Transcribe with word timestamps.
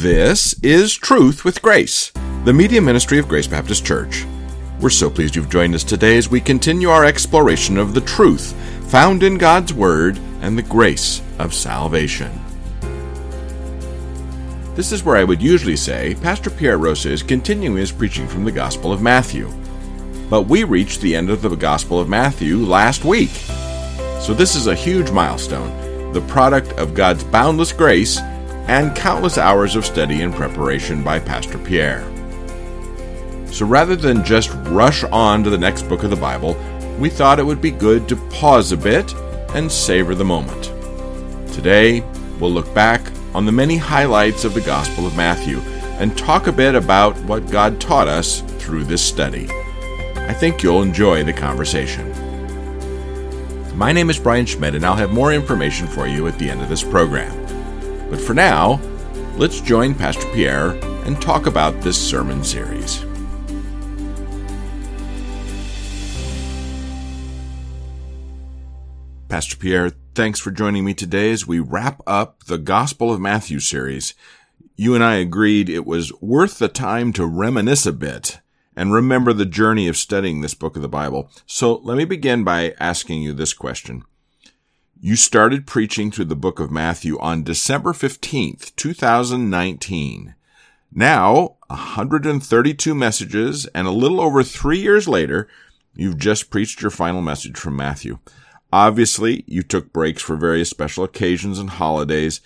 This 0.00 0.54
is 0.62 0.94
Truth 0.94 1.44
with 1.44 1.60
Grace, 1.60 2.10
the 2.46 2.54
media 2.54 2.80
ministry 2.80 3.18
of 3.18 3.28
Grace 3.28 3.46
Baptist 3.46 3.84
Church. 3.84 4.24
We're 4.80 4.88
so 4.88 5.10
pleased 5.10 5.36
you've 5.36 5.50
joined 5.50 5.74
us 5.74 5.84
today 5.84 6.16
as 6.16 6.30
we 6.30 6.40
continue 6.40 6.88
our 6.88 7.04
exploration 7.04 7.76
of 7.76 7.92
the 7.92 8.00
truth 8.00 8.54
found 8.90 9.22
in 9.22 9.36
God's 9.36 9.74
Word 9.74 10.18
and 10.40 10.56
the 10.56 10.62
grace 10.62 11.20
of 11.38 11.52
salvation. 11.52 12.32
This 14.74 14.90
is 14.90 15.04
where 15.04 15.18
I 15.18 15.24
would 15.24 15.42
usually 15.42 15.76
say 15.76 16.14
Pastor 16.22 16.48
Pierre 16.48 16.78
Rosa 16.78 17.10
is 17.10 17.22
continuing 17.22 17.76
his 17.76 17.92
preaching 17.92 18.26
from 18.26 18.46
the 18.46 18.52
Gospel 18.52 18.94
of 18.94 19.02
Matthew. 19.02 19.52
But 20.30 20.46
we 20.46 20.64
reached 20.64 21.02
the 21.02 21.14
end 21.14 21.28
of 21.28 21.42
the 21.42 21.54
Gospel 21.54 22.00
of 22.00 22.08
Matthew 22.08 22.56
last 22.64 23.04
week. 23.04 23.36
So 24.18 24.32
this 24.32 24.56
is 24.56 24.66
a 24.66 24.74
huge 24.74 25.10
milestone, 25.10 26.12
the 26.14 26.22
product 26.22 26.72
of 26.78 26.94
God's 26.94 27.22
boundless 27.22 27.74
grace 27.74 28.18
and 28.70 28.94
countless 28.94 29.36
hours 29.36 29.74
of 29.74 29.84
study 29.84 30.22
and 30.22 30.32
preparation 30.32 31.02
by 31.02 31.18
Pastor 31.18 31.58
Pierre. 31.58 32.04
So 33.46 33.66
rather 33.66 33.96
than 33.96 34.24
just 34.24 34.50
rush 34.68 35.02
on 35.02 35.42
to 35.42 35.50
the 35.50 35.58
next 35.58 35.88
book 35.88 36.04
of 36.04 36.10
the 36.10 36.16
Bible, 36.16 36.54
we 36.96 37.10
thought 37.10 37.40
it 37.40 37.44
would 37.44 37.60
be 37.60 37.72
good 37.72 38.08
to 38.08 38.16
pause 38.30 38.70
a 38.70 38.76
bit 38.76 39.12
and 39.56 39.70
savor 39.72 40.14
the 40.14 40.24
moment. 40.24 40.72
Today, 41.52 42.04
we'll 42.38 42.52
look 42.52 42.72
back 42.72 43.02
on 43.34 43.44
the 43.44 43.50
many 43.50 43.76
highlights 43.76 44.44
of 44.44 44.54
the 44.54 44.60
Gospel 44.60 45.04
of 45.04 45.16
Matthew 45.16 45.58
and 45.98 46.16
talk 46.16 46.46
a 46.46 46.52
bit 46.52 46.76
about 46.76 47.18
what 47.22 47.50
God 47.50 47.80
taught 47.80 48.06
us 48.06 48.42
through 48.58 48.84
this 48.84 49.02
study. 49.02 49.48
I 50.14 50.32
think 50.32 50.62
you'll 50.62 50.82
enjoy 50.82 51.24
the 51.24 51.32
conversation. 51.32 52.08
My 53.76 53.90
name 53.90 54.10
is 54.10 54.18
Brian 54.20 54.46
Schmidt, 54.46 54.76
and 54.76 54.86
I'll 54.86 54.94
have 54.94 55.10
more 55.10 55.32
information 55.32 55.88
for 55.88 56.06
you 56.06 56.28
at 56.28 56.38
the 56.38 56.48
end 56.48 56.62
of 56.62 56.68
this 56.68 56.84
program. 56.84 57.39
But 58.10 58.20
for 58.20 58.34
now, 58.34 58.80
let's 59.36 59.60
join 59.60 59.94
Pastor 59.94 60.26
Pierre 60.32 60.70
and 61.06 61.22
talk 61.22 61.46
about 61.46 61.80
this 61.80 61.96
sermon 61.96 62.42
series. 62.42 63.04
Pastor 69.28 69.56
Pierre, 69.56 69.92
thanks 70.16 70.40
for 70.40 70.50
joining 70.50 70.84
me 70.84 70.92
today 70.92 71.30
as 71.30 71.46
we 71.46 71.60
wrap 71.60 72.02
up 72.04 72.44
the 72.44 72.58
Gospel 72.58 73.12
of 73.12 73.20
Matthew 73.20 73.60
series. 73.60 74.14
You 74.74 74.96
and 74.96 75.04
I 75.04 75.14
agreed 75.14 75.68
it 75.68 75.86
was 75.86 76.12
worth 76.20 76.58
the 76.58 76.68
time 76.68 77.12
to 77.12 77.24
reminisce 77.24 77.86
a 77.86 77.92
bit 77.92 78.40
and 78.74 78.92
remember 78.92 79.32
the 79.32 79.46
journey 79.46 79.86
of 79.86 79.96
studying 79.96 80.40
this 80.40 80.54
book 80.54 80.74
of 80.74 80.82
the 80.82 80.88
Bible. 80.88 81.30
So 81.46 81.76
let 81.76 81.96
me 81.96 82.04
begin 82.04 82.42
by 82.42 82.74
asking 82.80 83.22
you 83.22 83.32
this 83.32 83.52
question. 83.52 84.02
You 85.02 85.16
started 85.16 85.66
preaching 85.66 86.10
through 86.10 86.26
the 86.26 86.36
book 86.36 86.60
of 86.60 86.70
Matthew 86.70 87.18
on 87.20 87.42
December 87.42 87.94
15th, 87.94 88.76
2019. 88.76 90.34
Now, 90.92 91.56
132 91.68 92.94
messages 92.94 93.64
and 93.74 93.86
a 93.86 93.92
little 93.92 94.20
over 94.20 94.42
three 94.42 94.78
years 94.78 95.08
later, 95.08 95.48
you've 95.94 96.18
just 96.18 96.50
preached 96.50 96.82
your 96.82 96.90
final 96.90 97.22
message 97.22 97.56
from 97.56 97.76
Matthew. 97.76 98.18
Obviously, 98.74 99.42
you 99.46 99.62
took 99.62 99.90
breaks 99.90 100.20
for 100.20 100.36
various 100.36 100.68
special 100.68 101.04
occasions 101.04 101.58
and 101.58 101.70
holidays, 101.70 102.42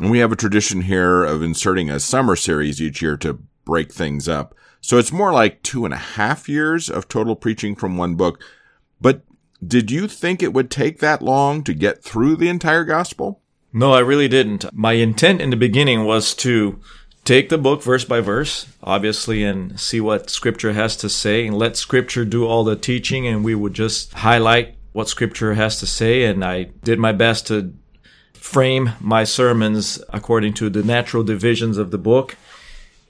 and 0.00 0.10
we 0.10 0.18
have 0.18 0.32
a 0.32 0.36
tradition 0.36 0.80
here 0.80 1.22
of 1.22 1.40
inserting 1.40 1.88
a 1.88 2.00
summer 2.00 2.34
series 2.34 2.82
each 2.82 3.00
year 3.00 3.16
to 3.18 3.38
break 3.64 3.92
things 3.92 4.28
up. 4.28 4.56
So 4.80 4.98
it's 4.98 5.12
more 5.12 5.32
like 5.32 5.62
two 5.62 5.84
and 5.84 5.94
a 5.94 5.98
half 5.98 6.48
years 6.48 6.90
of 6.90 7.06
total 7.06 7.36
preaching 7.36 7.76
from 7.76 7.96
one 7.96 8.16
book. 8.16 8.42
Did 9.64 9.90
you 9.90 10.08
think 10.08 10.42
it 10.42 10.52
would 10.52 10.70
take 10.70 10.98
that 10.98 11.22
long 11.22 11.62
to 11.64 11.74
get 11.74 12.02
through 12.02 12.36
the 12.36 12.48
entire 12.48 12.84
gospel? 12.84 13.40
No, 13.72 13.92
I 13.92 14.00
really 14.00 14.28
didn't. 14.28 14.72
My 14.72 14.92
intent 14.92 15.40
in 15.40 15.50
the 15.50 15.56
beginning 15.56 16.04
was 16.04 16.34
to 16.36 16.80
take 17.24 17.48
the 17.48 17.58
book 17.58 17.82
verse 17.82 18.04
by 18.04 18.20
verse, 18.20 18.66
obviously, 18.82 19.44
and 19.44 19.78
see 19.78 20.00
what 20.00 20.28
scripture 20.28 20.72
has 20.72 20.96
to 20.96 21.08
say 21.08 21.46
and 21.46 21.56
let 21.56 21.76
scripture 21.76 22.24
do 22.24 22.46
all 22.46 22.64
the 22.64 22.76
teaching 22.76 23.26
and 23.26 23.44
we 23.44 23.54
would 23.54 23.74
just 23.74 24.12
highlight 24.12 24.74
what 24.92 25.08
scripture 25.08 25.54
has 25.54 25.78
to 25.78 25.86
say. 25.86 26.24
And 26.24 26.44
I 26.44 26.64
did 26.82 26.98
my 26.98 27.12
best 27.12 27.46
to 27.46 27.72
frame 28.34 28.90
my 29.00 29.24
sermons 29.24 30.02
according 30.10 30.54
to 30.54 30.68
the 30.68 30.82
natural 30.82 31.22
divisions 31.22 31.78
of 31.78 31.92
the 31.92 31.98
book. 31.98 32.36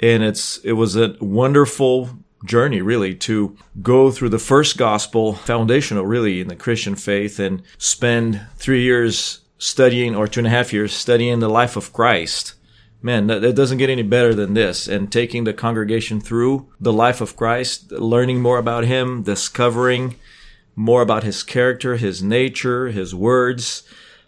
And 0.01 0.23
it's, 0.23 0.59
it 0.59 0.73
was 0.73 0.97
a 0.97 1.17
wonderful 1.21 2.11
journey 2.45 2.81
really 2.81 3.15
to 3.15 3.57
go 3.83 4.11
through 4.11 4.29
the 4.29 4.39
first 4.39 4.77
gospel 4.77 5.35
foundational 5.35 6.05
really 6.05 6.41
in 6.41 6.49
the 6.49 6.57
christian 6.57 6.97
faith 6.97 7.39
and 7.39 7.63
spend 7.79 8.41
three 8.57 8.83
years 8.83 9.43
studying 9.63 10.17
or 10.17 10.27
two 10.27 10.41
and 10.41 10.47
a 10.49 10.51
half 10.51 10.73
years 10.73 10.93
studying 10.93 11.39
the 11.39 11.49
life 11.49 11.77
of 11.77 11.93
christ. 11.93 12.55
Man 13.01 13.29
that, 13.29 13.55
doesn't 13.55 13.79
get 13.79 13.91
any 13.91 14.03
better 14.03 14.35
than 14.35 14.55
this. 14.55 14.89
And 14.89 15.11
taking 15.11 15.45
the 15.45 15.53
congregation 15.53 16.21
through 16.21 16.69
the 16.81 16.93
life 16.93 17.21
of 17.21 17.37
christ 17.37 17.93
learning 17.93 18.43
more 18.43 18.59
about 18.59 18.85
him 18.85 19.23
discovering 19.23 20.17
more 20.75 21.01
about 21.01 21.23
his 21.23 21.45
character 21.45 21.97
his 21.97 22.23
nature 22.25 22.89
his 22.89 23.15
words. 23.15 23.85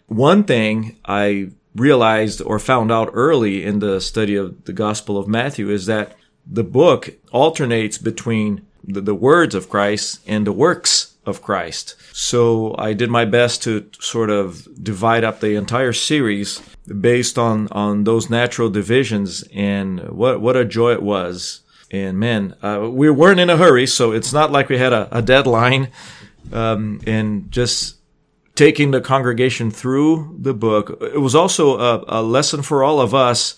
One 0.07 0.45
thing 0.45 0.97
i 1.03 1.49
realized 1.75 2.41
or 2.41 2.57
found 2.57 2.89
out 2.89 3.09
early 3.13 3.65
in 3.65 3.79
the 3.79 3.99
study 3.99 4.35
of 4.35 4.63
the 4.63 4.71
gospel 4.71 5.17
of 5.17 5.27
matthew 5.27 5.69
is 5.69 5.87
that 5.87 6.15
the 6.45 6.63
book 6.63 7.09
alternates 7.31 7.97
between 7.97 8.65
the, 8.83 9.01
the 9.01 9.15
words 9.15 9.55
of 9.55 9.69
Christ 9.69 10.21
and 10.27 10.45
the 10.45 10.51
works 10.51 11.15
of 11.25 11.41
Christ. 11.41 11.95
So 12.13 12.75
I 12.77 12.93
did 12.93 13.09
my 13.09 13.25
best 13.25 13.63
to 13.63 13.89
sort 13.99 14.29
of 14.29 14.67
divide 14.83 15.23
up 15.23 15.39
the 15.39 15.55
entire 15.55 15.93
series 15.93 16.61
based 16.87 17.37
on, 17.37 17.67
on 17.71 18.03
those 18.03 18.29
natural 18.29 18.69
divisions 18.69 19.43
and 19.53 20.09
what, 20.09 20.39
what 20.39 20.55
a 20.55 20.65
joy 20.65 20.93
it 20.93 21.01
was. 21.01 21.61
And 21.91 22.19
man, 22.19 22.55
uh, 22.61 22.89
we 22.91 23.09
weren't 23.09 23.39
in 23.39 23.49
a 23.49 23.57
hurry, 23.57 23.87
so 23.87 24.11
it's 24.11 24.33
not 24.33 24.51
like 24.51 24.69
we 24.69 24.77
had 24.77 24.93
a, 24.93 25.07
a 25.17 25.21
deadline. 25.21 25.89
Um, 26.51 27.01
and 27.07 27.49
just 27.51 27.97
taking 28.53 28.91
the 28.91 29.01
congregation 29.01 29.71
through 29.71 30.37
the 30.39 30.53
book, 30.53 30.99
it 31.01 31.21
was 31.21 31.35
also 31.35 31.79
a, 31.79 32.03
a 32.07 32.21
lesson 32.21 32.61
for 32.61 32.83
all 32.83 32.99
of 33.01 33.13
us 33.13 33.55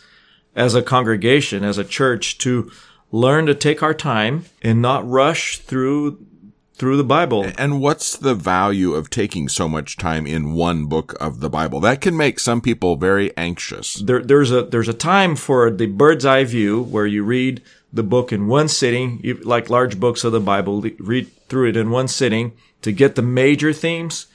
as 0.57 0.75
a 0.75 0.81
congregation, 0.81 1.63
as 1.63 1.77
a 1.77 1.85
church, 1.85 2.37
to 2.39 2.69
learn 3.11 3.45
to 3.45 3.55
take 3.55 3.81
our 3.81 3.93
time 3.93 4.45
and 4.61 4.81
not 4.81 5.07
rush 5.07 5.59
through 5.59 6.25
through 6.73 6.97
the 6.97 7.03
Bible. 7.03 7.47
And 7.57 7.81
what's 7.81 8.15
the 8.15 8.35
value 8.35 8.93
of 8.93 9.09
taking 9.09 9.49
so 9.49 9.67
much 9.67 9.97
time 9.97 10.27
in 10.27 10.53
one 10.53 10.85
book 10.85 11.15
of 11.19 11.39
the 11.39 11.49
Bible? 11.49 11.79
That 11.79 12.01
can 12.01 12.15
make 12.15 12.39
some 12.39 12.61
people 12.61 12.97
very 12.97 13.35
anxious. 13.35 13.95
There, 13.95 14.21
there's 14.21 14.51
a 14.51 14.63
there's 14.63 14.89
a 14.89 14.93
time 14.93 15.35
for 15.35 15.71
the 15.71 15.87
bird's 15.87 16.25
eye 16.25 16.43
view 16.43 16.83
where 16.83 17.07
you 17.07 17.23
read 17.23 17.63
the 17.91 18.03
book 18.03 18.31
in 18.31 18.47
one 18.47 18.67
sitting, 18.67 19.21
like 19.43 19.69
large 19.69 19.99
books 19.99 20.23
of 20.23 20.31
the 20.33 20.39
Bible, 20.39 20.81
read 20.99 21.31
through 21.47 21.69
it 21.69 21.77
in 21.77 21.89
one 21.89 22.07
sitting 22.07 22.53
to 22.81 22.91
get 22.91 23.15
the 23.15 23.21
major 23.21 23.73
themes. 23.73 24.27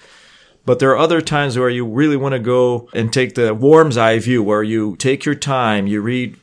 But 0.64 0.78
there 0.78 0.90
are 0.90 0.98
other 0.98 1.20
times 1.20 1.58
where 1.58 1.68
you 1.68 1.84
really 1.84 2.16
want 2.16 2.34
to 2.34 2.38
go 2.38 2.88
and 2.94 3.12
take 3.12 3.34
the 3.34 3.52
worm's 3.54 3.96
eye 3.96 4.18
view, 4.18 4.42
where 4.42 4.62
you 4.62 4.96
take 4.96 5.24
your 5.24 5.34
time, 5.34 5.86
you 5.86 6.00
read 6.00 6.36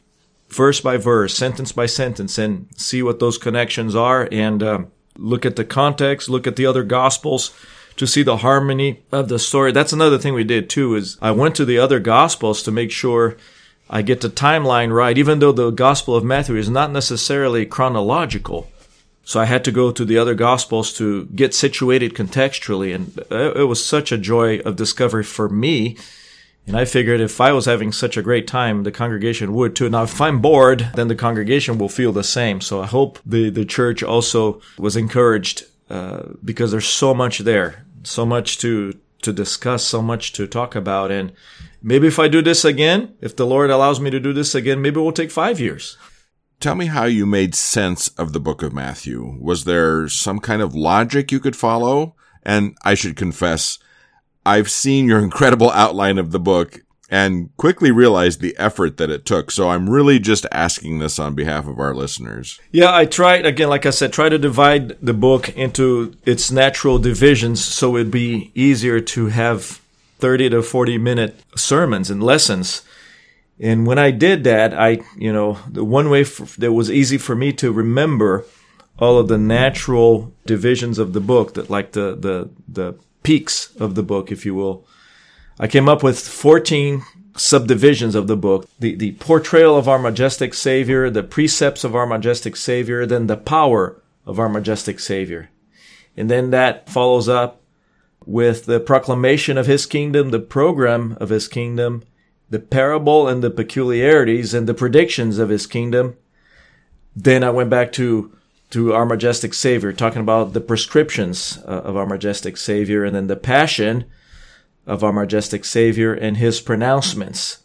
verse 0.50 0.82
by 0.82 0.98
verse, 0.98 1.36
sentence 1.36 1.72
by 1.72 1.86
sentence, 1.86 2.38
and 2.38 2.68
see 2.76 3.02
what 3.02 3.20
those 3.20 3.38
connections 3.38 3.96
are, 3.96 4.28
and 4.32 4.62
um, 4.62 4.92
look 5.18 5.46
at 5.46 5.56
the 5.56 5.66
context, 5.66 6.30
look 6.30 6.48
at 6.48 6.56
the 6.56 6.66
other 6.66 6.84
gospels 6.84 7.54
to 7.96 8.08
see 8.08 8.24
the 8.24 8.38
harmony 8.38 9.02
of 9.12 9.30
the 9.30 9.40
story. 9.40 9.72
That's 9.72 9.94
another 9.94 10.18
thing 10.18 10.34
we 10.34 10.44
did 10.44 10.70
too. 10.70 10.96
Is 10.96 11.18
I 11.22 11.32
went 11.32 11.56
to 11.56 11.66
the 11.66 11.80
other 11.80 12.00
gospels 12.00 12.64
to 12.64 12.72
make 12.72 12.92
sure 12.92 13.38
I 13.90 14.02
get 14.02 14.22
the 14.22 14.30
timeline 14.30 14.94
right, 14.94 15.18
even 15.18 15.40
though 15.40 15.52
the 15.52 15.72
Gospel 15.72 16.16
of 16.16 16.24
Matthew 16.24 16.56
is 16.56 16.70
not 16.70 16.92
necessarily 16.92 17.66
chronological. 17.66 18.70
So 19.30 19.40
I 19.40 19.46
had 19.46 19.64
to 19.66 19.72
go 19.72 19.92
to 19.92 20.06
the 20.06 20.18
other 20.18 20.34
gospels 20.34 20.92
to 20.94 21.26
get 21.26 21.54
situated 21.54 22.16
contextually. 22.16 22.96
And 22.96 23.16
it 23.30 23.68
was 23.68 23.86
such 23.86 24.12
a 24.12 24.18
joy 24.18 24.58
of 24.62 24.76
discovery 24.76 25.24
for 25.24 25.48
me. 25.48 25.98
And 26.66 26.76
I 26.76 26.86
figured 26.86 27.22
if 27.22 27.40
I 27.40 27.52
was 27.52 27.66
having 27.66 27.92
such 27.92 28.18
a 28.18 28.24
great 28.24 28.48
time, 28.48 28.82
the 28.82 28.92
congregation 28.92 29.54
would 29.54 29.76
too. 29.76 29.88
Now, 29.88 30.02
if 30.02 30.20
I'm 30.20 30.42
bored, 30.42 30.90
then 30.96 31.10
the 31.10 31.16
congregation 31.16 31.78
will 31.78 31.90
feel 31.90 32.12
the 32.12 32.24
same. 32.24 32.60
So 32.60 32.82
I 32.82 32.88
hope 32.88 33.20
the, 33.24 33.52
the 33.52 33.66
church 33.66 34.02
also 34.02 34.62
was 34.80 34.96
encouraged, 34.96 35.64
uh, 35.92 36.24
because 36.44 36.72
there's 36.72 36.88
so 36.88 37.14
much 37.14 37.38
there, 37.38 37.86
so 38.02 38.26
much 38.26 38.58
to, 38.60 38.98
to 39.22 39.32
discuss, 39.32 39.84
so 39.84 40.02
much 40.02 40.34
to 40.34 40.48
talk 40.48 40.74
about. 40.74 41.12
And 41.12 41.34
maybe 41.84 42.08
if 42.08 42.18
I 42.18 42.30
do 42.30 42.42
this 42.42 42.66
again, 42.66 43.14
if 43.22 43.36
the 43.36 43.46
Lord 43.46 43.70
allows 43.70 44.00
me 44.00 44.10
to 44.10 44.20
do 44.20 44.34
this 44.34 44.56
again, 44.56 44.82
maybe 44.82 45.00
it 45.00 45.04
will 45.04 45.12
take 45.12 45.30
five 45.30 45.60
years. 45.60 45.98
Tell 46.60 46.76
me 46.76 46.88
how 46.88 47.06
you 47.06 47.26
made 47.26 47.56
sense 47.56 48.10
of 48.10 48.34
the 48.34 48.40
book 48.40 48.62
of 48.62 48.74
Matthew. 48.74 49.38
Was 49.40 49.64
there 49.64 50.10
some 50.10 50.40
kind 50.40 50.62
of 50.62 50.76
logic 50.76 51.32
you 51.32 51.40
could 51.40 51.56
follow? 51.56 52.16
And 52.44 52.78
I 52.84 52.96
should 52.96 53.16
confess, 53.16 53.80
I've 54.46 54.70
seen 54.70 55.06
your 55.06 55.20
incredible 55.24 55.72
outline 55.72 56.18
of 56.18 56.32
the 56.32 56.40
book 56.40 56.82
and 57.10 57.56
quickly 57.56 57.92
realized 57.92 58.42
the 58.42 58.58
effort 58.58 58.98
that 58.98 59.10
it 59.10 59.26
took. 59.26 59.52
So 59.52 59.70
I'm 59.70 59.90
really 59.90 60.20
just 60.20 60.46
asking 60.52 61.00
this 61.00 61.18
on 61.18 61.34
behalf 61.34 61.66
of 61.66 61.80
our 61.80 61.96
listeners. 61.96 62.60
Yeah, 62.72 62.94
I 62.94 63.06
tried, 63.06 63.46
again, 63.46 63.70
like 63.70 63.86
I 63.86 63.90
said, 63.90 64.12
try 64.12 64.28
to 64.28 64.38
divide 64.38 64.90
the 65.02 65.14
book 65.14 65.50
into 65.50 66.14
its 66.26 66.52
natural 66.52 67.00
divisions 67.00 67.64
so 67.64 67.96
it'd 67.96 68.12
be 68.12 68.52
easier 68.54 69.00
to 69.00 69.28
have 69.28 69.82
30 70.20 70.50
to 70.50 70.62
40 70.62 70.98
minute 70.98 71.40
sermons 71.56 72.12
and 72.12 72.22
lessons 72.22 72.84
And 73.60 73.86
when 73.86 74.00
I 74.00 74.12
did 74.12 74.46
that, 74.46 74.74
I, 74.74 75.02
you 75.18 75.34
know, 75.34 75.60
the 75.70 75.84
one 75.84 76.10
way 76.10 76.24
for, 76.24 76.46
that 76.60 76.72
was 76.72 76.90
easy 76.90 77.18
for 77.18 77.36
me 77.36 77.52
to 77.54 77.72
remember 77.72 78.46
all 78.98 79.18
of 79.18 79.28
the 79.28 79.38
natural 79.38 80.34
divisions 80.46 80.98
of 80.98 81.14
the 81.14 81.22
book 81.22 81.54
that 81.54 81.70
like 81.70 81.92
the, 81.92 82.16
the, 82.16 82.50
the 82.68 82.96
peaks 83.24 83.76
of 83.76 83.96
the 83.96 84.04
book, 84.04 84.32
if 84.32 84.46
you 84.46 84.56
will. 84.56 84.86
I 85.60 85.68
came 85.68 85.90
up 85.90 86.04
with 86.04 86.20
14 86.20 87.04
subdivisions 87.36 88.16
of 88.16 88.28
the 88.28 88.38
book. 88.38 88.68
The, 88.80 88.96
the 88.96 89.14
portrayal 89.14 89.78
of 89.78 89.88
our 89.88 90.00
majestic 90.00 90.54
Savior, 90.54 91.10
the 91.10 91.24
precepts 91.24 91.84
of 91.84 91.96
our 91.96 92.06
majestic 92.06 92.56
Savior, 92.56 93.06
then 93.06 93.28
the 93.28 93.38
power 93.38 94.02
of 94.26 94.40
our 94.40 94.50
majestic 94.50 95.00
Savior. 95.00 95.50
And 96.16 96.30
then 96.30 96.52
that 96.52 96.90
follows 96.90 97.30
up 97.30 97.62
with 98.26 98.66
the 98.66 98.80
proclamation 98.80 99.58
of 99.58 99.66
his 99.66 99.86
kingdom, 99.86 100.30
the 100.30 100.40
program 100.40 101.18
of 101.20 101.30
his 101.30 101.48
kingdom, 101.48 102.04
the 102.50 102.60
parable 102.60 103.28
and 103.28 103.44
the 103.44 103.52
peculiarities 103.52 104.54
and 104.54 104.68
the 104.68 104.74
predictions 104.74 105.38
of 105.38 105.50
his 105.50 105.68
kingdom. 105.68 106.18
Then 107.16 107.44
I 107.44 107.50
went 107.50 107.70
back 107.70 107.92
to 107.94 108.36
to 108.72 108.94
our 108.94 109.06
majestic 109.06 109.54
Savior, 109.54 109.92
talking 109.92 110.22
about 110.22 110.54
the 110.54 110.62
prescriptions 110.62 111.58
uh, 111.66 111.82
of 111.82 111.98
our 111.98 112.06
majestic 112.06 112.56
Savior, 112.56 113.04
and 113.04 113.16
then 113.16 113.28
the 113.28 113.36
passion 113.36 114.06
of 114.86 115.04
our 115.04 115.14
majestic 115.14 115.66
Savior 115.66 116.14
and 116.14 116.38
his 116.38 116.62
pronouncements. 116.62 117.64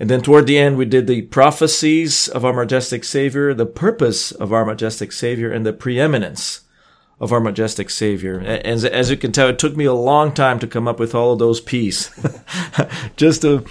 And 0.00 0.08
then 0.08 0.22
toward 0.22 0.46
the 0.46 0.58
end, 0.58 0.76
we 0.78 0.86
did 0.86 1.06
the 1.06 1.22
prophecies 1.22 2.28
of 2.28 2.44
our 2.44 2.52
majestic 2.52 3.04
Savior, 3.04 3.52
the 3.52 3.66
purpose 3.66 4.32
of 4.32 4.52
our 4.52 4.64
majestic 4.64 5.12
Savior, 5.12 5.52
and 5.52 5.66
the 5.66 5.72
preeminence 5.72 6.62
of 7.20 7.32
our 7.32 7.40
majestic 7.40 7.88
Savior. 7.88 8.40
As, 8.40 8.84
as 8.84 9.10
you 9.10 9.16
can 9.16 9.32
tell, 9.32 9.48
it 9.48 9.58
took 9.58 9.76
me 9.76 9.84
a 9.84 9.92
long 9.92 10.32
time 10.32 10.58
to 10.58 10.66
come 10.66 10.88
up 10.88 10.98
with 10.98 11.14
all 11.14 11.34
of 11.34 11.38
those 11.38 11.60
pieces, 11.60 12.10
just 13.16 13.42
to 13.42 13.64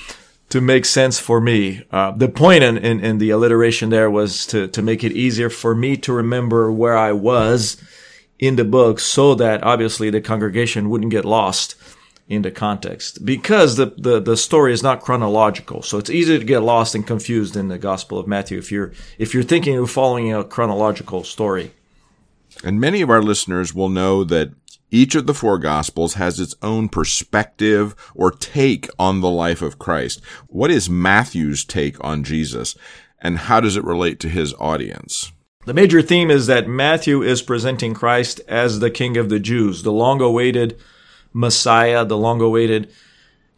to 0.51 0.61
make 0.61 0.85
sense 0.85 1.17
for 1.17 1.39
me. 1.39 1.83
Uh, 1.91 2.11
the 2.11 2.27
point 2.27 2.63
in, 2.63 2.77
in, 2.77 2.99
in, 2.99 3.17
the 3.17 3.29
alliteration 3.29 3.89
there 3.89 4.11
was 4.11 4.45
to, 4.47 4.67
to 4.67 4.81
make 4.81 5.03
it 5.03 5.13
easier 5.13 5.49
for 5.49 5.73
me 5.73 5.95
to 5.97 6.11
remember 6.13 6.71
where 6.71 6.97
I 6.97 7.13
was 7.13 7.81
in 8.37 8.57
the 8.57 8.65
book 8.65 8.99
so 8.99 9.33
that 9.35 9.63
obviously 9.63 10.09
the 10.09 10.19
congregation 10.19 10.89
wouldn't 10.89 11.11
get 11.11 11.23
lost 11.23 11.75
in 12.27 12.41
the 12.41 12.51
context 12.51 13.25
because 13.25 13.77
the, 13.77 13.87
the, 13.97 14.19
the 14.19 14.35
story 14.35 14.73
is 14.73 14.83
not 14.83 15.01
chronological. 15.01 15.81
So 15.83 15.97
it's 15.97 16.09
easy 16.09 16.37
to 16.37 16.45
get 16.45 16.59
lost 16.59 16.95
and 16.95 17.07
confused 17.07 17.55
in 17.55 17.69
the 17.69 17.77
Gospel 17.77 18.19
of 18.19 18.27
Matthew 18.27 18.57
if 18.57 18.71
you're, 18.71 18.91
if 19.17 19.33
you're 19.33 19.43
thinking 19.43 19.77
of 19.77 19.89
following 19.89 20.33
a 20.33 20.43
chronological 20.43 21.23
story. 21.23 21.71
And 22.63 22.79
many 22.79 23.01
of 23.01 23.09
our 23.09 23.23
listeners 23.23 23.73
will 23.73 23.89
know 23.89 24.25
that 24.25 24.51
each 24.91 25.15
of 25.15 25.25
the 25.25 25.33
four 25.33 25.57
Gospels 25.57 26.15
has 26.15 26.39
its 26.39 26.53
own 26.61 26.89
perspective 26.89 27.95
or 28.13 28.29
take 28.29 28.89
on 28.99 29.21
the 29.21 29.29
life 29.29 29.61
of 29.61 29.79
Christ. 29.79 30.21
What 30.47 30.69
is 30.69 30.89
Matthew's 30.89 31.63
take 31.63 32.03
on 32.03 32.23
Jesus 32.23 32.75
and 33.19 33.37
how 33.37 33.61
does 33.61 33.77
it 33.77 33.83
relate 33.83 34.19
to 34.19 34.29
his 34.29 34.53
audience? 34.55 35.31
The 35.65 35.73
major 35.73 36.01
theme 36.01 36.31
is 36.31 36.47
that 36.47 36.67
Matthew 36.67 37.21
is 37.21 37.41
presenting 37.41 37.93
Christ 37.93 38.41
as 38.47 38.79
the 38.79 38.89
King 38.89 39.15
of 39.15 39.29
the 39.29 39.39
Jews, 39.39 39.83
the 39.83 39.91
long 39.91 40.19
awaited 40.19 40.77
Messiah, 41.33 42.03
the 42.03 42.17
long 42.17 42.41
awaited 42.41 42.91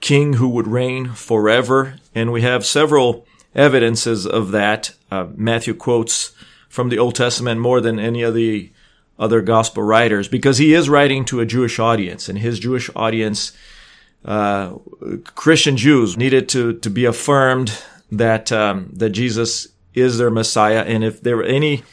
king 0.01 0.33
who 0.33 0.49
would 0.49 0.67
reign 0.67 1.09
forever. 1.13 1.95
And 2.13 2.31
we 2.31 2.41
have 2.41 2.65
several 2.65 3.25
evidences 3.55 4.27
of 4.27 4.51
that. 4.51 4.93
Uh, 5.09 5.27
Matthew 5.35 5.73
quotes 5.73 6.33
from 6.67 6.89
the 6.89 6.99
Old 6.99 7.15
Testament 7.15 7.61
more 7.61 7.79
than 7.79 7.99
any 7.99 8.21
of 8.21 8.33
the 8.33 8.71
other 9.19 9.41
gospel 9.41 9.83
writers 9.83 10.27
because 10.27 10.57
he 10.57 10.73
is 10.73 10.89
writing 10.89 11.25
to 11.25 11.39
a 11.39 11.45
Jewish 11.45 11.79
audience 11.79 12.27
and 12.29 12.39
his 12.39 12.59
Jewish 12.59 12.89
audience, 12.95 13.51
uh, 14.25 14.75
Christian 15.35 15.77
Jews 15.77 16.17
needed 16.17 16.49
to, 16.49 16.73
to 16.79 16.89
be 16.89 17.05
affirmed 17.05 17.77
that, 18.11 18.51
um, 18.51 18.89
that 18.93 19.11
Jesus 19.11 19.67
is 19.93 20.17
their 20.17 20.31
Messiah. 20.31 20.81
And 20.81 21.03
if 21.03 21.21
there 21.21 21.37
were 21.37 21.43
any 21.43 21.83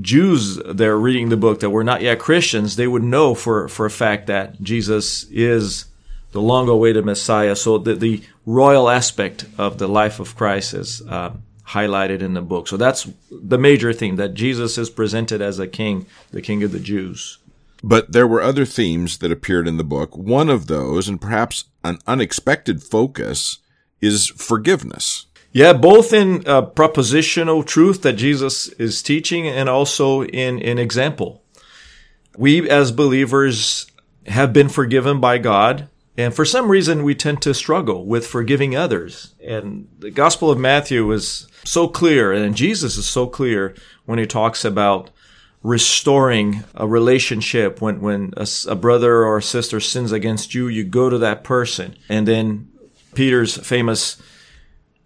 Jews 0.00 0.56
there 0.56 0.96
reading 0.96 1.28
the 1.28 1.36
book 1.36 1.60
that 1.60 1.70
were 1.70 1.84
not 1.84 2.02
yet 2.02 2.18
Christians, 2.18 2.76
they 2.76 2.86
would 2.86 3.02
know 3.02 3.34
for, 3.34 3.68
for 3.68 3.86
a 3.86 3.90
fact 3.90 4.26
that 4.26 4.60
Jesus 4.62 5.24
is 5.30 5.86
the 6.32 6.40
long 6.40 6.68
awaited 6.68 7.04
Messiah. 7.04 7.56
So 7.56 7.78
the, 7.78 7.94
the 7.94 8.22
royal 8.46 8.88
aspect 8.88 9.46
of 9.58 9.78
the 9.78 9.88
life 9.88 10.20
of 10.20 10.36
Christ 10.36 10.74
is 10.74 11.02
uh, 11.08 11.32
highlighted 11.72 12.20
in 12.20 12.34
the 12.34 12.42
book. 12.42 12.68
So 12.68 12.76
that's 12.76 13.08
the 13.30 13.58
major 13.58 13.92
theme 13.92 14.16
that 14.16 14.34
Jesus 14.34 14.78
is 14.78 14.90
presented 14.90 15.40
as 15.40 15.58
a 15.58 15.66
king, 15.66 16.06
the 16.30 16.42
king 16.42 16.62
of 16.62 16.72
the 16.72 16.80
Jews. 16.80 17.38
But 17.82 18.12
there 18.12 18.26
were 18.26 18.42
other 18.42 18.64
themes 18.64 19.18
that 19.18 19.32
appeared 19.32 19.66
in 19.66 19.76
the 19.76 19.84
book. 19.84 20.16
One 20.16 20.50
of 20.50 20.66
those, 20.66 21.08
and 21.08 21.20
perhaps 21.20 21.64
an 21.82 21.98
unexpected 22.06 22.82
focus, 22.82 23.58
is 24.00 24.28
forgiveness. 24.28 25.26
Yeah, 25.52 25.72
both 25.72 26.12
in 26.12 26.46
uh, 26.46 26.62
propositional 26.66 27.66
truth 27.66 28.02
that 28.02 28.12
Jesus 28.12 28.68
is 28.68 29.02
teaching 29.02 29.48
and 29.48 29.68
also 29.68 30.22
in, 30.22 30.58
in 30.58 30.78
example. 30.78 31.42
We 32.36 32.68
as 32.70 32.92
believers 32.92 33.86
have 34.26 34.52
been 34.52 34.68
forgiven 34.68 35.18
by 35.20 35.38
God. 35.38 35.88
And 36.20 36.34
for 36.34 36.44
some 36.44 36.70
reason, 36.70 37.02
we 37.02 37.14
tend 37.14 37.40
to 37.42 37.54
struggle 37.54 38.04
with 38.04 38.26
forgiving 38.26 38.76
others. 38.76 39.34
And 39.42 39.88
the 39.98 40.10
Gospel 40.10 40.50
of 40.50 40.58
Matthew 40.58 41.10
is 41.12 41.48
so 41.64 41.88
clear, 41.88 42.30
and 42.32 42.54
Jesus 42.54 42.96
is 42.96 43.08
so 43.08 43.26
clear 43.26 43.74
when 44.04 44.18
he 44.18 44.26
talks 44.26 44.64
about 44.64 45.10
restoring 45.62 46.64
a 46.74 46.86
relationship. 46.86 47.80
When, 47.80 48.00
when 48.00 48.34
a, 48.36 48.46
a 48.68 48.74
brother 48.74 49.24
or 49.24 49.38
a 49.38 49.42
sister 49.42 49.80
sins 49.80 50.12
against 50.12 50.54
you, 50.54 50.68
you 50.68 50.84
go 50.84 51.08
to 51.08 51.18
that 51.18 51.42
person. 51.42 51.96
And 52.08 52.28
then 52.28 52.70
Peter's 53.14 53.56
famous 53.56 54.20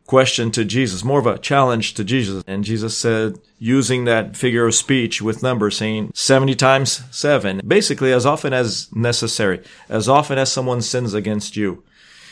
question 0.07 0.51
to 0.53 0.65
Jesus, 0.65 1.05
more 1.05 1.19
of 1.19 1.27
a 1.27 1.39
challenge 1.39 1.95
to 1.95 2.05
Jesus. 2.05 2.45
And 2.47 2.65
Jesus 2.65 2.97
said, 2.97 3.39
using 3.59 4.05
that 4.05 4.37
figure 4.37 4.67
of 4.67 4.75
speech 4.75 5.23
with 5.23 5.43
numbers, 5.43 5.77
saying 5.77 6.13
70 6.15 6.55
times 6.55 7.03
7, 7.11 7.63
basically 7.67 8.13
as 8.13 8.27
often 8.27 8.53
as 8.53 8.95
necessary, 8.95 9.63
as 9.89 10.09
often 10.09 10.39
as 10.39 10.53
someone 10.53 10.83
sins 10.83 11.15
against 11.15 11.57
you. 11.57 11.83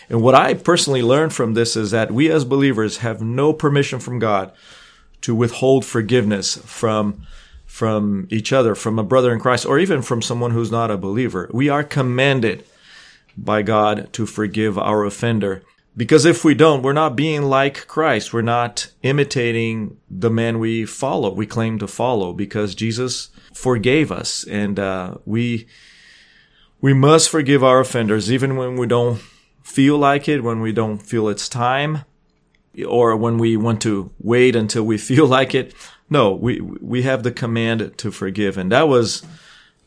And 0.09 0.21
what 0.21 0.35
I 0.35 0.55
personally 0.55 1.03
learned 1.03 1.33
from 1.33 1.55
this 1.55 1.75
is 1.77 1.91
that 1.93 2.11
we 2.11 2.31
as 2.31 2.45
believers 2.45 2.99
have 2.99 3.23
no 3.23 3.53
permission 3.53 3.99
from 3.99 4.19
God 4.19 4.53
to 5.23 5.35
withhold 5.35 5.85
forgiveness 5.85 6.57
from 6.65 7.27
from 7.65 8.29
each 8.29 8.53
other, 8.53 8.75
from 8.75 8.99
a 8.99 9.03
brother 9.03 9.33
in 9.33 9.41
Christ, 9.41 9.65
or 9.65 9.79
even 9.79 10.03
from 10.03 10.21
someone 10.21 10.51
who's 10.51 10.71
not 10.71 10.91
a 10.91 10.99
believer. 10.99 11.49
We 11.55 11.71
are 11.71 11.83
commanded 11.83 12.67
by 13.35 13.63
God 13.63 14.13
to 14.13 14.27
forgive 14.27 14.77
our 14.77 15.07
offender. 15.07 15.63
Because 15.97 16.25
if 16.25 16.45
we 16.45 16.55
don't, 16.55 16.83
we're 16.83 16.95
not 16.95 17.17
being 17.17 17.43
like 17.43 17.87
Christ. 17.87 18.33
We're 18.33 18.43
not 18.43 18.91
imitating 19.03 19.99
the 20.11 20.31
man 20.31 20.59
we 20.59 20.87
follow, 20.87 21.33
we 21.33 21.47
claim 21.47 21.79
to 21.81 21.87
follow, 21.87 22.33
because 22.33 22.75
Jesus 22.75 23.29
forgave 23.53 24.11
us. 24.11 24.45
And 24.45 24.79
uh, 24.79 25.17
we, 25.27 25.67
we 26.81 26.95
must 26.95 27.29
forgive 27.29 27.63
our 27.63 27.81
offenders, 27.81 28.33
even 28.33 28.57
when 28.57 28.77
we 28.77 28.87
don't 28.87 29.21
feel 29.63 29.99
like 29.99 30.29
it, 30.29 30.43
when 30.43 30.61
we 30.61 30.73
don't 30.73 30.99
feel 30.99 31.29
it's 31.29 31.49
time, 31.49 32.05
or 32.87 33.15
when 33.15 33.37
we 33.37 33.57
want 33.59 33.83
to 33.83 34.11
wait 34.19 34.57
until 34.57 34.85
we 34.85 34.97
feel 35.11 35.27
like 35.27 35.55
it. 35.55 35.75
No, 36.09 36.33
we, 36.33 36.61
we 36.61 37.03
have 37.03 37.23
the 37.23 37.33
command 37.33 37.99
to 37.99 38.11
forgive. 38.11 38.57
And 38.57 38.73
that 38.73 38.89
was 38.89 39.23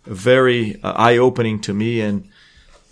very 0.06 0.80
uh, 0.84 0.94
eye 0.94 1.18
opening 1.18 1.60
to 1.62 1.74
me. 1.74 2.02
And 2.02 2.30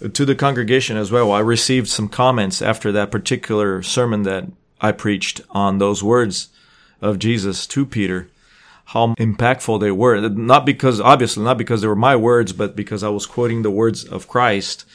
to 0.09 0.25
the 0.25 0.35
congregation 0.35 0.97
as 0.97 1.11
well. 1.11 1.31
I 1.31 1.39
received 1.39 1.87
some 1.87 2.09
comments 2.09 2.61
after 2.61 2.91
that 2.91 3.11
particular 3.11 3.81
sermon 3.81 4.23
that 4.23 4.45
I 4.81 4.91
preached 4.91 5.41
on 5.51 5.77
those 5.77 6.03
words 6.03 6.49
of 7.01 7.19
Jesus 7.19 7.65
to 7.67 7.85
Peter, 7.85 8.29
how 8.85 9.15
impactful 9.15 9.79
they 9.79 9.91
were. 9.91 10.29
Not 10.29 10.65
because, 10.65 10.99
obviously, 10.99 11.43
not 11.43 11.57
because 11.57 11.81
they 11.81 11.87
were 11.87 11.95
my 11.95 12.15
words, 12.15 12.53
but 12.53 12.75
because 12.75 13.03
I 13.03 13.09
was 13.09 13.25
quoting 13.25 13.61
the 13.61 13.71
words 13.71 14.03
of 14.03 14.27
Christ 14.27 14.85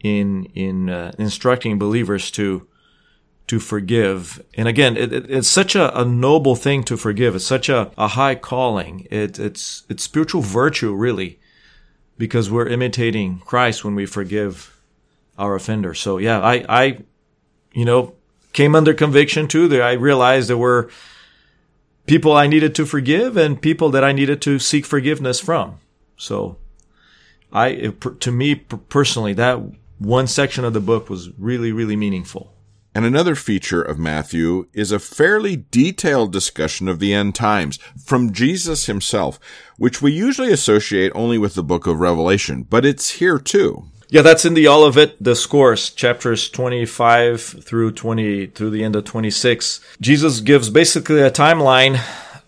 in, 0.00 0.44
in 0.54 0.88
uh, 0.88 1.12
instructing 1.18 1.78
believers 1.78 2.30
to, 2.32 2.66
to 3.48 3.58
forgive. 3.58 4.42
And 4.54 4.68
again, 4.68 4.96
it, 4.96 5.12
it, 5.12 5.30
it's 5.30 5.48
such 5.48 5.74
a, 5.74 6.00
a, 6.00 6.04
noble 6.04 6.54
thing 6.54 6.84
to 6.84 6.96
forgive. 6.96 7.34
It's 7.34 7.44
such 7.44 7.68
a, 7.68 7.90
a 7.98 8.08
high 8.08 8.34
calling. 8.34 9.06
It, 9.10 9.38
it's, 9.38 9.84
it's 9.88 10.02
spiritual 10.02 10.42
virtue, 10.42 10.92
really 10.94 11.38
because 12.18 12.50
we're 12.50 12.68
imitating 12.68 13.40
Christ 13.40 13.84
when 13.84 13.94
we 13.94 14.06
forgive 14.06 14.80
our 15.38 15.54
offender. 15.54 15.94
So 15.94 16.18
yeah, 16.18 16.40
I, 16.40 16.64
I, 16.68 16.98
you 17.72 17.84
know, 17.84 18.14
came 18.52 18.74
under 18.74 18.94
conviction 18.94 19.48
too. 19.48 19.68
That 19.68 19.82
I 19.82 19.92
realized 19.92 20.48
there 20.48 20.56
were 20.56 20.90
people 22.06 22.32
I 22.32 22.46
needed 22.46 22.74
to 22.76 22.86
forgive 22.86 23.36
and 23.36 23.60
people 23.60 23.90
that 23.90 24.04
I 24.04 24.12
needed 24.12 24.42
to 24.42 24.58
seek 24.58 24.86
forgiveness 24.86 25.40
from. 25.40 25.78
So 26.16 26.56
I, 27.52 27.92
to 28.20 28.32
me 28.32 28.54
personally, 28.54 29.32
that 29.34 29.60
one 29.98 30.26
section 30.26 30.64
of 30.64 30.72
the 30.72 30.80
book 30.80 31.08
was 31.08 31.30
really, 31.38 31.72
really 31.72 31.96
meaningful. 31.96 32.52
And 32.94 33.06
another 33.06 33.34
feature 33.34 33.80
of 33.80 33.98
Matthew 33.98 34.66
is 34.74 34.92
a 34.92 34.98
fairly 34.98 35.64
detailed 35.70 36.30
discussion 36.30 36.88
of 36.88 36.98
the 36.98 37.14
end 37.14 37.34
times 37.34 37.78
from 38.04 38.32
Jesus 38.32 38.86
himself, 38.86 39.40
which 39.78 40.02
we 40.02 40.12
usually 40.12 40.52
associate 40.52 41.10
only 41.14 41.38
with 41.38 41.54
the 41.54 41.62
book 41.62 41.86
of 41.86 42.00
Revelation, 42.00 42.64
but 42.64 42.84
it's 42.84 43.12
here 43.12 43.38
too. 43.38 43.84
Yeah, 44.10 44.20
that's 44.20 44.44
in 44.44 44.52
the 44.52 44.68
Olivet 44.68 45.22
Discourse, 45.22 45.88
chapters 45.88 46.50
25 46.50 47.40
through 47.40 47.92
20, 47.92 48.48
through 48.48 48.68
the 48.68 48.84
end 48.84 48.94
of 48.94 49.04
26. 49.04 49.80
Jesus 50.02 50.40
gives 50.40 50.68
basically 50.68 51.22
a 51.22 51.30
timeline 51.30 51.98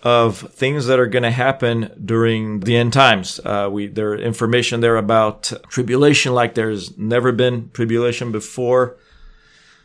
of 0.03 0.41
things 0.53 0.85
that 0.85 1.01
are 1.01 1.07
going 1.07 1.23
to 1.23 1.31
happen 1.31 1.91
during 2.05 2.61
the 2.61 2.77
end 2.77 2.93
times. 2.93 3.41
Uh, 3.43 3.71
we 3.73 3.87
there 3.87 4.15
information 4.15 4.81
there 4.81 4.99
about 4.99 5.51
tribulation, 5.69 6.35
like 6.35 6.55
there's 6.55 6.99
never 6.99 7.33
been 7.33 7.71
tribulation 7.73 8.31
before. 8.31 8.99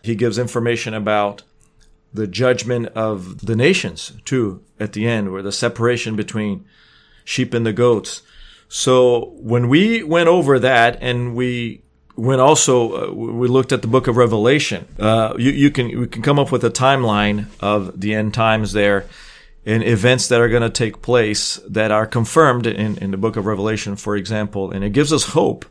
He 0.02 0.16
gives 0.16 0.38
information 0.38 0.94
about 0.94 1.44
the 2.14 2.28
judgment 2.28 2.88
of 2.90 3.46
the 3.46 3.56
nations 3.56 4.14
too 4.26 4.64
at 4.80 4.94
the 4.94 5.08
end, 5.08 5.32
where 5.32 5.44
the 5.44 5.52
separation 5.52 6.16
between 6.16 6.66
sheep 7.24 7.54
and 7.54 7.66
the 7.66 7.74
goats. 7.74 8.22
So 8.68 9.34
when 9.38 9.70
we 9.70 10.04
went 10.04 10.28
over 10.28 10.60
that 10.60 10.98
and 11.02 11.36
we 11.36 11.84
went 12.16 12.42
also 12.42 13.10
uh, 13.10 13.14
we 13.14 13.48
looked 13.48 13.72
at 13.72 13.82
the 13.82 13.88
book 13.88 14.08
of 14.08 14.18
Revelation, 14.18 14.88
uh, 15.00 15.34
you, 15.38 15.52
you 15.52 15.72
can 15.72 16.00
we 16.00 16.08
can 16.08 16.22
come 16.22 16.40
up 16.40 16.52
with 16.52 16.64
a 16.64 16.72
timeline 16.72 17.46
of 17.60 18.00
the 18.00 18.14
end 18.14 18.34
times 18.34 18.74
there 18.74 19.06
and 19.66 19.84
events 19.84 20.28
that 20.30 20.42
are 20.42 20.50
going 20.50 20.64
to 20.64 20.70
take 20.70 21.02
place 21.02 21.60
that 21.68 21.92
are 21.92 22.08
confirmed 22.08 22.66
in, 22.66 22.98
in 22.98 23.12
the 23.12 23.18
book 23.18 23.36
of 23.36 23.46
Revelation, 23.46 23.96
for 23.96 24.16
example. 24.16 24.72
And 24.72 24.84
it 24.84 24.94
gives 24.94 25.14
us 25.14 25.26
hope 25.26 25.66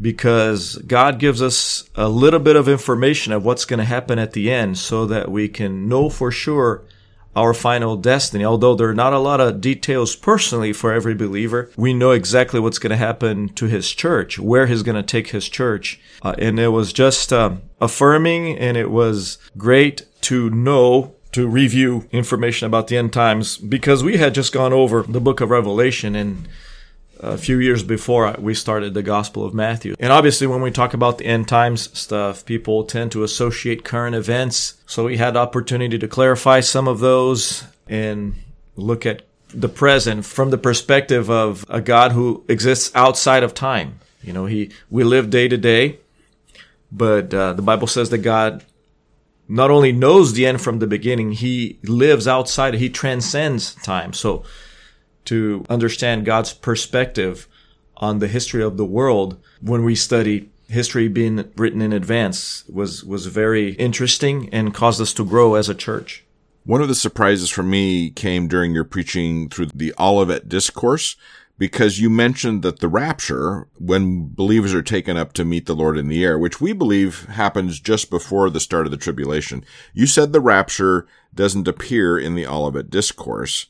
because 0.00 0.76
God 0.86 1.18
gives 1.18 1.40
us 1.40 1.88
a 1.94 2.08
little 2.08 2.40
bit 2.40 2.56
of 2.56 2.68
information 2.68 3.32
of 3.32 3.44
what's 3.44 3.64
going 3.64 3.78
to 3.78 3.84
happen 3.84 4.18
at 4.18 4.32
the 4.32 4.50
end 4.50 4.78
so 4.78 5.06
that 5.06 5.30
we 5.30 5.48
can 5.48 5.88
know 5.88 6.10
for 6.10 6.30
sure 6.30 6.82
our 7.34 7.52
final 7.52 7.96
destiny. 7.96 8.44
Although 8.44 8.74
there 8.74 8.88
are 8.88 8.94
not 8.94 9.12
a 9.12 9.18
lot 9.18 9.40
of 9.40 9.60
details 9.60 10.16
personally 10.16 10.72
for 10.72 10.92
every 10.92 11.14
believer, 11.14 11.70
we 11.76 11.92
know 11.92 12.10
exactly 12.10 12.58
what's 12.58 12.78
going 12.78 12.90
to 12.90 12.96
happen 12.96 13.50
to 13.50 13.66
his 13.66 13.92
church, 13.92 14.38
where 14.38 14.66
he's 14.66 14.82
going 14.82 14.96
to 14.96 15.02
take 15.02 15.28
his 15.28 15.48
church. 15.48 16.00
Uh, 16.22 16.34
and 16.38 16.58
it 16.58 16.68
was 16.68 16.92
just 16.92 17.32
um, 17.32 17.62
affirming 17.80 18.56
and 18.58 18.76
it 18.76 18.90
was 18.90 19.38
great 19.56 20.06
to 20.22 20.50
know 20.50 21.14
to 21.32 21.46
review 21.46 22.08
information 22.12 22.66
about 22.66 22.86
the 22.86 22.96
end 22.96 23.12
times 23.12 23.58
because 23.58 24.02
we 24.02 24.16
had 24.16 24.34
just 24.34 24.54
gone 24.54 24.72
over 24.72 25.02
the 25.02 25.20
book 25.20 25.42
of 25.42 25.50
Revelation 25.50 26.16
and 26.16 26.48
a 27.20 27.38
few 27.38 27.58
years 27.58 27.82
before 27.82 28.34
we 28.38 28.54
started 28.54 28.94
the 28.94 29.02
Gospel 29.02 29.44
of 29.44 29.54
Matthew. 29.54 29.94
And 29.98 30.12
obviously, 30.12 30.46
when 30.46 30.60
we 30.60 30.70
talk 30.70 30.94
about 30.94 31.18
the 31.18 31.26
end 31.26 31.48
times 31.48 31.96
stuff, 31.98 32.44
people 32.44 32.84
tend 32.84 33.12
to 33.12 33.22
associate 33.22 33.84
current 33.84 34.14
events. 34.14 34.74
So 34.86 35.04
we 35.04 35.16
had 35.16 35.36
opportunity 35.36 35.98
to 35.98 36.08
clarify 36.08 36.60
some 36.60 36.88
of 36.88 37.00
those 37.00 37.64
and 37.88 38.34
look 38.76 39.06
at 39.06 39.22
the 39.48 39.68
present 39.68 40.24
from 40.24 40.50
the 40.50 40.58
perspective 40.58 41.30
of 41.30 41.64
a 41.68 41.80
God 41.80 42.12
who 42.12 42.44
exists 42.48 42.90
outside 42.94 43.42
of 43.42 43.54
time. 43.54 44.00
You 44.22 44.32
know, 44.32 44.46
he 44.46 44.70
we 44.90 45.04
live 45.04 45.30
day 45.30 45.48
to 45.48 45.56
day, 45.56 45.98
but 46.90 47.32
uh, 47.32 47.52
the 47.52 47.62
Bible 47.62 47.86
says 47.86 48.10
that 48.10 48.18
God 48.18 48.64
not 49.48 49.70
only 49.70 49.92
knows 49.92 50.32
the 50.32 50.46
end 50.46 50.60
from 50.60 50.80
the 50.80 50.86
beginning, 50.86 51.32
he 51.32 51.78
lives 51.84 52.26
outside, 52.26 52.74
he 52.74 52.90
transcends 52.90 53.74
time. 53.76 54.12
So 54.12 54.44
to 55.26 55.64
understand 55.68 56.24
God's 56.24 56.52
perspective 56.52 57.48
on 57.96 58.18
the 58.18 58.28
history 58.28 58.62
of 58.62 58.76
the 58.76 58.84
world 58.84 59.38
when 59.60 59.84
we 59.84 59.94
study 59.94 60.50
history 60.68 61.08
being 61.08 61.50
written 61.56 61.80
in 61.80 61.92
advance 61.92 62.64
was 62.68 63.04
was 63.04 63.26
very 63.26 63.72
interesting 63.74 64.48
and 64.52 64.74
caused 64.74 65.00
us 65.00 65.14
to 65.14 65.24
grow 65.24 65.54
as 65.54 65.68
a 65.68 65.74
church. 65.74 66.24
One 66.64 66.82
of 66.82 66.88
the 66.88 66.94
surprises 66.96 67.48
for 67.50 67.62
me 67.62 68.10
came 68.10 68.48
during 68.48 68.74
your 68.74 68.84
preaching 68.84 69.48
through 69.48 69.66
the 69.66 69.94
Olivet 69.98 70.48
discourse 70.48 71.16
because 71.58 72.00
you 72.00 72.10
mentioned 72.10 72.62
that 72.62 72.80
the 72.80 72.88
rapture, 72.88 73.68
when 73.78 74.28
believers 74.34 74.74
are 74.74 74.82
taken 74.82 75.16
up 75.16 75.32
to 75.34 75.44
meet 75.44 75.66
the 75.66 75.74
Lord 75.74 75.96
in 75.96 76.08
the 76.08 76.24
air, 76.24 76.38
which 76.38 76.60
we 76.60 76.72
believe 76.72 77.24
happens 77.26 77.80
just 77.80 78.10
before 78.10 78.50
the 78.50 78.60
start 78.60 78.86
of 78.86 78.90
the 78.90 78.98
tribulation, 78.98 79.64
you 79.94 80.06
said 80.06 80.32
the 80.32 80.40
rapture 80.40 81.06
doesn't 81.34 81.68
appear 81.68 82.18
in 82.18 82.34
the 82.34 82.46
Olivet 82.46 82.90
discourse. 82.90 83.66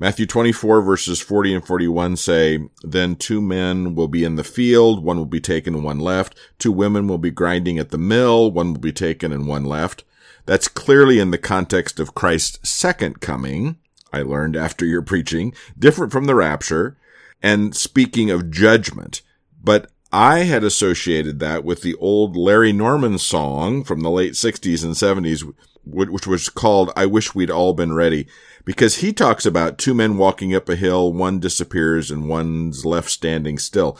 Matthew 0.00 0.26
24 0.26 0.82
verses 0.82 1.20
40 1.20 1.54
and 1.56 1.66
41 1.66 2.16
say, 2.16 2.60
Then 2.82 3.16
two 3.16 3.40
men 3.40 3.96
will 3.96 4.06
be 4.06 4.22
in 4.22 4.36
the 4.36 4.44
field, 4.44 5.02
one 5.02 5.16
will 5.16 5.26
be 5.26 5.40
taken 5.40 5.74
and 5.74 5.82
one 5.82 5.98
left. 5.98 6.38
Two 6.58 6.70
women 6.70 7.08
will 7.08 7.18
be 7.18 7.32
grinding 7.32 7.78
at 7.78 7.90
the 7.90 7.98
mill, 7.98 8.50
one 8.52 8.74
will 8.74 8.80
be 8.80 8.92
taken 8.92 9.32
and 9.32 9.48
one 9.48 9.64
left. 9.64 10.04
That's 10.46 10.68
clearly 10.68 11.18
in 11.18 11.32
the 11.32 11.36
context 11.36 11.98
of 11.98 12.14
Christ's 12.14 12.68
second 12.68 13.20
coming. 13.20 13.76
I 14.12 14.22
learned 14.22 14.56
after 14.56 14.86
your 14.86 15.02
preaching, 15.02 15.52
different 15.76 16.12
from 16.12 16.26
the 16.26 16.36
rapture 16.36 16.96
and 17.42 17.74
speaking 17.74 18.30
of 18.30 18.52
judgment. 18.52 19.22
But 19.62 19.90
I 20.12 20.40
had 20.44 20.62
associated 20.62 21.40
that 21.40 21.64
with 21.64 21.82
the 21.82 21.96
old 21.96 22.36
Larry 22.36 22.72
Norman 22.72 23.18
song 23.18 23.82
from 23.82 24.00
the 24.00 24.10
late 24.10 24.34
60s 24.34 24.84
and 24.84 24.94
70s, 24.94 25.52
which 25.84 26.26
was 26.26 26.48
called 26.48 26.92
I 26.96 27.06
Wish 27.06 27.34
We'd 27.34 27.50
All 27.50 27.74
Been 27.74 27.92
Ready, 27.92 28.28
because 28.64 28.96
he 28.96 29.12
talks 29.12 29.46
about 29.46 29.78
two 29.78 29.94
men 29.94 30.16
walking 30.16 30.54
up 30.54 30.68
a 30.68 30.76
hill, 30.76 31.12
one 31.12 31.38
disappears 31.38 32.10
and 32.10 32.28
one's 32.28 32.84
left 32.84 33.10
standing 33.10 33.58
still. 33.58 33.98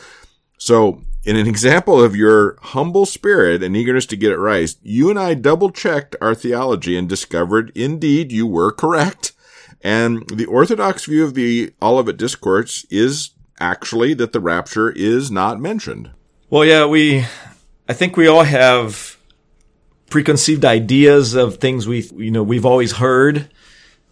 So, 0.57 1.01
in 1.23 1.35
an 1.35 1.47
example 1.55 2.01
of 2.01 2.15
your 2.15 2.57
humble 2.61 3.05
spirit 3.05 3.63
and 3.63 3.75
eagerness 3.75 4.05
to 4.07 4.17
get 4.17 4.31
it 4.31 4.37
right, 4.37 4.73
you 4.81 5.09
and 5.09 5.19
I 5.19 5.33
double 5.33 5.71
checked 5.71 6.15
our 6.21 6.35
theology 6.35 6.97
and 6.97 7.07
discovered 7.07 7.71
indeed 7.75 8.31
you 8.31 8.45
were 8.45 8.71
correct. 8.71 9.33
And 9.81 10.29
the 10.29 10.45
Orthodox 10.45 11.05
view 11.05 11.23
of 11.23 11.33
the 11.33 11.73
Olivet 11.81 12.17
Discourse 12.17 12.85
is 12.89 13.31
actually 13.59 14.13
that 14.15 14.33
the 14.33 14.39
rapture 14.39 14.91
is 14.91 15.31
not 15.31 15.59
mentioned. 15.59 16.11
Well, 16.49 16.65
yeah, 16.65 16.85
we, 16.85 17.25
I 17.87 17.93
think 17.93 18.17
we 18.17 18.27
all 18.27 18.43
have 18.43 19.17
preconceived 20.09 20.65
ideas 20.65 21.35
of 21.35 21.57
things 21.57 21.87
we, 21.87 22.01
you 22.17 22.31
know, 22.31 22.43
we've 22.43 22.65
always 22.65 22.93
heard 22.93 23.49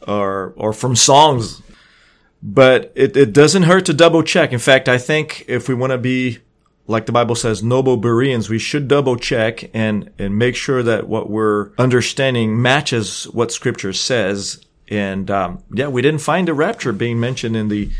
or, 0.07 0.53
or 0.57 0.73
from 0.73 0.95
songs, 0.95 1.61
but 2.41 2.91
it, 2.95 3.17
it 3.17 3.33
doesn't 3.33 3.63
hurt 3.63 3.85
to 3.85 3.93
double 3.93 4.23
check. 4.23 4.53
In 4.53 4.59
fact, 4.59 4.87
I 4.87 4.97
think 4.97 5.45
if 5.47 5.67
we 5.67 5.75
want 5.75 5.91
to 5.91 5.97
be 5.97 6.39
like 6.89 7.05
the 7.05 7.11
Bible 7.11 7.35
says, 7.35 7.61
noble 7.61 7.97
Bereans, 7.97 8.49
we 8.49 8.59
should 8.59 8.87
double 8.87 9.17
check 9.17 9.69
and, 9.73 10.09
and 10.17 10.37
make 10.37 10.55
sure 10.55 10.81
that 10.83 11.07
what 11.07 11.29
we're 11.29 11.71
understanding 11.77 12.61
matches 12.61 13.25
what 13.25 13.51
scripture 13.51 13.91
says 13.91 14.63
and 14.89 15.29
um, 15.29 15.63
yeah, 15.73 15.87
we 15.87 16.01
didn't 16.01 16.21
find 16.21 16.47
a 16.49 16.53
rapture 16.53 16.93
being 16.93 17.19
mentioned 17.19 17.55
in 17.55 17.67
the 17.67 17.91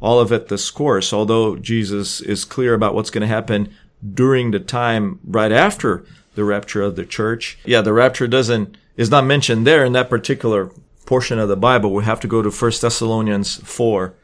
all 0.00 0.20
of 0.20 0.30
Olivet 0.30 0.48
Discourse, 0.48 1.12
although 1.12 1.56
Jesus 1.56 2.20
is 2.20 2.44
clear 2.44 2.74
about 2.74 2.94
what's 2.94 3.10
going 3.10 3.22
to 3.22 3.26
happen 3.26 3.72
during 4.12 4.50
the 4.50 4.60
time 4.60 5.18
right 5.24 5.52
after 5.52 6.04
the 6.34 6.44
rapture 6.44 6.82
of 6.82 6.96
the 6.96 7.06
church. 7.06 7.58
Yeah, 7.64 7.80
the 7.80 7.92
rapture 7.92 8.26
doesn't 8.26 8.76
is 8.96 9.10
not 9.10 9.24
mentioned 9.24 9.66
there 9.66 9.84
in 9.84 9.92
that 9.94 10.10
particular 10.10 10.70
portion 11.06 11.38
of 11.38 11.48
the 11.48 11.56
Bible. 11.56 11.92
We 11.92 12.04
have 12.04 12.20
to 12.20 12.28
go 12.28 12.42
to 12.42 12.50
1 12.50 12.72
Thessalonians 12.80 13.56
4 13.56 14.14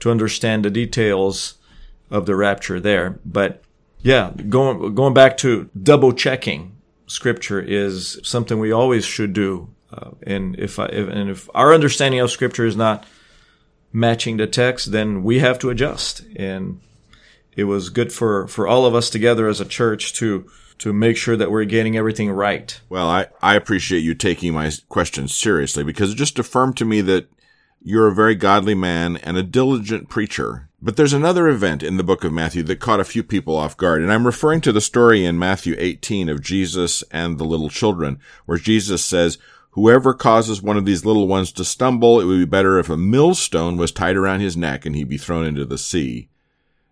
to 0.00 0.10
understand 0.10 0.64
the 0.64 0.70
details 0.70 1.54
of 2.10 2.26
the 2.26 2.36
rapture 2.36 2.80
there. 2.80 3.18
But 3.24 3.62
yeah, 4.00 4.32
going 4.48 4.94
going 4.94 5.14
back 5.14 5.36
to 5.38 5.68
double 5.80 6.12
checking 6.12 6.76
scripture 7.06 7.60
is 7.60 8.20
something 8.22 8.58
we 8.58 8.70
always 8.70 9.04
should 9.04 9.32
do 9.32 9.68
uh, 9.92 10.10
and 10.22 10.58
if, 10.58 10.78
I, 10.78 10.86
if, 10.86 11.08
and 11.08 11.30
if 11.30 11.48
our 11.54 11.72
understanding 11.72 12.20
of 12.20 12.30
Scripture 12.30 12.66
is 12.66 12.76
not 12.76 13.06
matching 13.92 14.36
the 14.36 14.46
text, 14.46 14.92
then 14.92 15.22
we 15.22 15.38
have 15.38 15.58
to 15.60 15.70
adjust. 15.70 16.22
And 16.36 16.80
it 17.56 17.64
was 17.64 17.88
good 17.88 18.12
for 18.12 18.46
for 18.46 18.68
all 18.68 18.86
of 18.86 18.94
us 18.94 19.10
together 19.10 19.48
as 19.48 19.60
a 19.60 19.64
church 19.64 20.12
to 20.14 20.48
to 20.78 20.92
make 20.92 21.16
sure 21.16 21.36
that 21.36 21.50
we're 21.50 21.64
getting 21.64 21.96
everything 21.96 22.30
right. 22.30 22.80
Well, 22.88 23.08
I, 23.08 23.26
I 23.42 23.54
appreciate 23.54 24.00
you 24.00 24.14
taking 24.14 24.54
my 24.54 24.70
questions 24.88 25.34
seriously 25.34 25.84
because 25.84 26.12
it 26.12 26.16
just 26.16 26.38
affirmed 26.38 26.76
to 26.78 26.84
me 26.84 27.00
that 27.02 27.28
you're 27.80 28.08
a 28.08 28.14
very 28.14 28.34
godly 28.34 28.74
man 28.74 29.16
and 29.18 29.36
a 29.36 29.42
diligent 29.42 30.08
preacher. 30.08 30.68
But 30.80 30.96
there's 30.96 31.12
another 31.12 31.48
event 31.48 31.82
in 31.82 31.96
the 31.96 32.04
book 32.04 32.22
of 32.22 32.32
Matthew 32.32 32.62
that 32.64 32.80
caught 32.80 33.00
a 33.00 33.04
few 33.04 33.22
people 33.22 33.56
off 33.56 33.76
guard. 33.76 34.02
And 34.02 34.12
I'm 34.12 34.26
referring 34.26 34.60
to 34.62 34.72
the 34.72 34.80
story 34.80 35.24
in 35.24 35.38
Matthew 35.38 35.74
18 35.76 36.28
of 36.28 36.42
Jesus 36.42 37.02
and 37.10 37.38
the 37.38 37.44
little 37.44 37.68
children, 37.68 38.20
where 38.46 38.58
Jesus 38.58 39.04
says, 39.04 39.38
Whoever 39.70 40.14
causes 40.14 40.62
one 40.62 40.76
of 40.76 40.84
these 40.84 41.04
little 41.04 41.26
ones 41.26 41.52
to 41.52 41.64
stumble, 41.64 42.20
it 42.20 42.24
would 42.24 42.38
be 42.38 42.44
better 42.44 42.78
if 42.78 42.88
a 42.88 42.96
millstone 42.96 43.76
was 43.76 43.92
tied 43.92 44.16
around 44.16 44.40
his 44.40 44.56
neck 44.56 44.86
and 44.86 44.96
he 44.96 45.04
be 45.04 45.18
thrown 45.18 45.44
into 45.44 45.64
the 45.64 45.78
sea. 45.78 46.28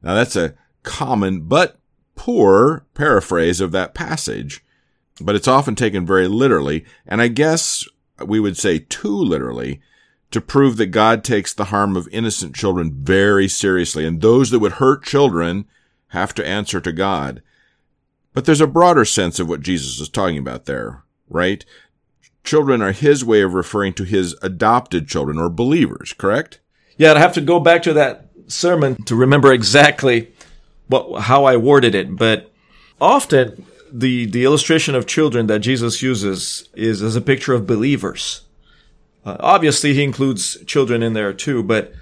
Now 0.03 0.15
that's 0.15 0.37
a 0.37 0.55
common 0.83 1.43
but 1.43 1.79
poor 2.17 2.85
paraphrase 2.95 3.61
of 3.61 3.73
that 3.73 3.95
passage, 3.95 4.65
but 5.21 5.37
it's 5.37 5.49
often 5.49 5.75
taken 5.75 6.05
very 6.05 6.27
literally, 6.27 6.85
and 7.07 7.23
I 7.23 7.29
guess 7.29 7.87
we 8.25 8.41
would 8.41 8.57
say 8.57 8.81
too 8.81 9.17
literally, 9.17 9.81
to 10.33 10.41
prove 10.41 10.77
that 10.77 10.87
God 10.87 11.23
takes 11.23 11.55
the 11.55 11.67
harm 11.67 11.97
of 11.97 12.09
innocent 12.11 12.57
children 12.57 12.93
very 12.93 13.47
seriously, 13.47 14.05
and 14.05 14.21
those 14.21 14.51
that 14.51 14.59
would 14.59 14.73
hurt 14.73 15.05
children 15.05 15.67
have 16.09 16.35
to 16.35 16.47
answer 16.47 16.81
to 16.81 16.93
God. 16.93 17.43
But 18.33 18.45
there's 18.45 18.61
a 18.61 18.67
broader 18.67 19.05
sense 19.05 19.39
of 19.39 19.49
what 19.49 19.61
Jesus 19.61 20.01
is 20.01 20.09
talking 20.09 20.39
about 20.39 20.65
there, 20.65 21.05
right? 21.29 21.65
children 22.47 22.81
are 22.81 22.93
his 22.93 23.25
way 23.25 23.43
of 23.43 23.53
referring 23.53 23.93
to 23.95 24.05
his 24.05 24.35
adopted 24.41 25.09
children 25.09 25.39
or 25.39 25.51
believers, 25.51 26.15
correct? 26.15 26.61
Yeah, 26.97 27.13
i 27.13 27.19
have 27.19 27.35
to 27.35 27.43
go 27.43 27.61
back 27.61 27.83
to 27.83 27.93
that 27.93 28.31
sermon 28.47 29.03
to 29.05 29.15
remember 29.15 29.53
exactly 29.53 30.33
what 30.89 31.23
how 31.23 31.45
I 31.45 31.57
worded 31.57 31.95
it, 31.95 32.17
but 32.17 32.51
often 33.01 33.67
the 33.93 34.27
the 34.27 34.45
illustration 34.45 34.95
of 34.95 35.07
children 35.07 35.47
that 35.47 35.61
Jesus 35.61 36.03
uses 36.03 36.69
is 36.75 37.03
as 37.03 37.17
a 37.17 37.21
picture 37.21 37.55
of 37.55 37.67
believers. 37.67 38.43
Uh, 39.25 39.37
obviously, 39.41 39.95
he 39.95 40.05
includes 40.05 40.57
children 40.67 41.03
in 41.03 41.13
there 41.13 41.33
too, 41.33 41.63
but 41.63 41.93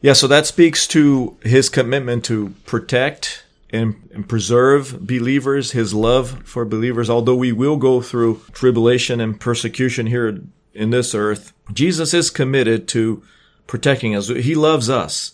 yeah, 0.00 0.12
so 0.12 0.26
that 0.26 0.46
speaks 0.46 0.86
to 0.88 1.36
his 1.42 1.68
commitment 1.68 2.24
to 2.26 2.54
protect 2.66 3.44
and, 3.70 4.08
and 4.12 4.28
preserve 4.28 5.06
believers, 5.06 5.72
his 5.72 5.94
love 5.94 6.46
for 6.46 6.64
believers. 6.64 7.10
Although 7.10 7.36
we 7.36 7.52
will 7.52 7.76
go 7.76 8.00
through 8.00 8.40
tribulation 8.52 9.20
and 9.20 9.40
persecution 9.40 10.06
here 10.06 10.40
in 10.74 10.90
this 10.90 11.14
earth, 11.14 11.52
Jesus 11.72 12.14
is 12.14 12.30
committed 12.30 12.86
to 12.88 13.22
protecting 13.66 14.14
us. 14.14 14.28
He 14.28 14.54
loves 14.54 14.88
us. 14.88 15.32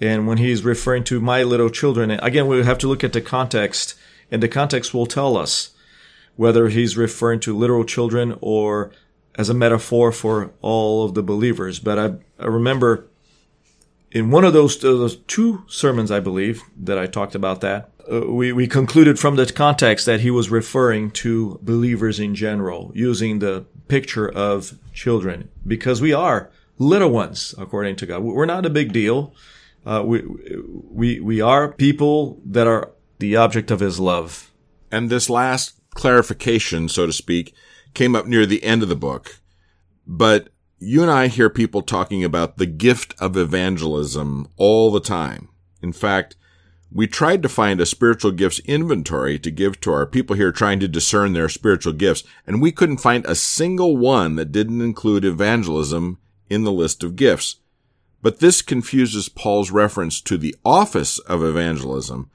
And 0.00 0.26
when 0.26 0.38
he's 0.38 0.64
referring 0.64 1.04
to 1.04 1.20
my 1.20 1.42
little 1.42 1.68
children, 1.68 2.10
again, 2.10 2.46
we 2.46 2.64
have 2.64 2.78
to 2.78 2.88
look 2.88 3.04
at 3.04 3.12
the 3.12 3.20
context, 3.20 3.94
and 4.30 4.42
the 4.42 4.48
context 4.48 4.94
will 4.94 5.06
tell 5.06 5.36
us 5.36 5.70
whether 6.36 6.68
he's 6.68 6.96
referring 6.96 7.40
to 7.40 7.56
literal 7.56 7.84
children 7.84 8.38
or 8.40 8.90
as 9.36 9.48
a 9.48 9.54
metaphor 9.54 10.10
for 10.10 10.52
all 10.62 11.04
of 11.04 11.14
the 11.14 11.22
believers. 11.22 11.78
But 11.78 11.98
I, 11.98 12.14
I 12.42 12.46
remember 12.46 13.06
in 14.10 14.30
one 14.30 14.44
of 14.44 14.52
those, 14.52 14.78
those 14.78 15.16
two 15.16 15.64
sermons, 15.68 16.10
I 16.10 16.20
believe, 16.20 16.62
that 16.76 16.98
I 16.98 17.06
talked 17.06 17.34
about 17.34 17.60
that, 17.60 17.90
uh, 18.10 18.22
we, 18.26 18.52
we 18.52 18.66
concluded 18.66 19.18
from 19.18 19.36
the 19.36 19.46
context 19.46 20.06
that 20.06 20.20
he 20.20 20.30
was 20.30 20.50
referring 20.50 21.10
to 21.12 21.60
believers 21.62 22.18
in 22.18 22.34
general, 22.34 22.90
using 22.94 23.38
the 23.38 23.66
picture 23.86 24.28
of 24.28 24.78
children, 24.92 25.48
because 25.66 26.00
we 26.00 26.12
are 26.12 26.50
little 26.78 27.10
ones, 27.10 27.54
according 27.58 27.96
to 27.96 28.06
God. 28.06 28.22
We're 28.22 28.46
not 28.46 28.66
a 28.66 28.70
big 28.70 28.92
deal. 28.92 29.34
Uh, 29.84 30.02
we, 30.04 30.22
we, 30.90 31.20
we 31.20 31.40
are 31.40 31.72
people 31.72 32.40
that 32.44 32.66
are 32.66 32.92
the 33.18 33.36
object 33.36 33.70
of 33.70 33.80
his 33.80 33.98
love. 33.98 34.52
And 34.90 35.08
this 35.08 35.30
last 35.30 35.80
clarification, 35.94 36.88
so 36.88 37.06
to 37.06 37.12
speak, 37.12 37.54
came 37.94 38.14
up 38.14 38.26
near 38.26 38.46
the 38.46 38.62
end 38.62 38.82
of 38.82 38.88
the 38.88 38.96
book. 38.96 39.40
But 40.06 40.48
you 40.78 41.02
and 41.02 41.10
I 41.10 41.28
hear 41.28 41.50
people 41.50 41.82
talking 41.82 42.24
about 42.24 42.56
the 42.56 42.66
gift 42.66 43.14
of 43.20 43.36
evangelism 43.36 44.48
all 44.56 44.90
the 44.90 45.00
time. 45.00 45.48
In 45.82 45.92
fact, 45.92 46.36
we 46.92 47.06
tried 47.06 47.42
to 47.42 47.48
find 47.48 47.80
a 47.80 47.86
spiritual 47.86 48.32
gifts 48.32 48.58
inventory 48.60 49.38
to 49.38 49.50
give 49.50 49.80
to 49.80 49.92
our 49.92 50.06
people 50.06 50.34
here 50.34 50.50
trying 50.50 50.80
to 50.80 50.88
discern 50.88 51.32
their 51.32 51.48
spiritual 51.48 51.92
gifts, 51.92 52.24
and 52.46 52.60
we 52.60 52.72
couldn't 52.72 52.96
find 52.96 53.24
a 53.24 53.34
single 53.34 53.96
one 53.96 54.34
that 54.36 54.50
didn't 54.50 54.80
include 54.80 55.24
evangelism 55.24 56.18
in 56.48 56.64
the 56.64 56.72
list 56.72 57.04
of 57.04 57.14
gifts. 57.14 57.56
But 58.22 58.40
this 58.40 58.62
confuses 58.62 59.28
Paul's 59.28 59.70
reference 59.70 60.20
to 60.22 60.36
the 60.36 60.54
office 60.64 61.18
of 61.20 61.42
evangelism. 61.42 62.30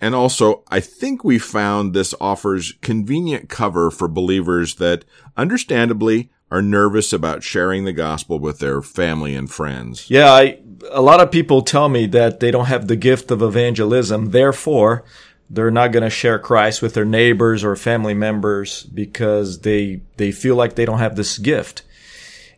And 0.00 0.16
also, 0.16 0.64
I 0.68 0.80
think 0.80 1.22
we 1.22 1.38
found 1.38 1.94
this 1.94 2.14
offers 2.20 2.72
convenient 2.80 3.48
cover 3.48 3.90
for 3.90 4.08
believers 4.08 4.74
that 4.76 5.04
understandably 5.36 6.30
are 6.50 6.60
nervous 6.60 7.12
about 7.12 7.44
sharing 7.44 7.84
the 7.84 7.92
gospel 7.92 8.38
with 8.38 8.58
their 8.58 8.82
family 8.82 9.34
and 9.34 9.50
friends. 9.50 10.10
Yeah, 10.10 10.30
I, 10.32 10.58
a 10.90 11.00
lot 11.00 11.20
of 11.20 11.30
people 11.30 11.62
tell 11.62 11.88
me 11.88 12.06
that 12.08 12.40
they 12.40 12.50
don't 12.50 12.66
have 12.66 12.88
the 12.88 12.96
gift 12.96 13.30
of 13.30 13.42
evangelism. 13.42 14.32
Therefore, 14.32 15.04
they're 15.48 15.70
not 15.70 15.92
going 15.92 16.02
to 16.02 16.10
share 16.10 16.38
Christ 16.38 16.82
with 16.82 16.94
their 16.94 17.04
neighbors 17.04 17.62
or 17.62 17.76
family 17.76 18.12
members 18.12 18.82
because 18.82 19.60
they, 19.60 20.02
they 20.16 20.32
feel 20.32 20.56
like 20.56 20.74
they 20.74 20.84
don't 20.84 20.98
have 20.98 21.14
this 21.14 21.38
gift. 21.38 21.82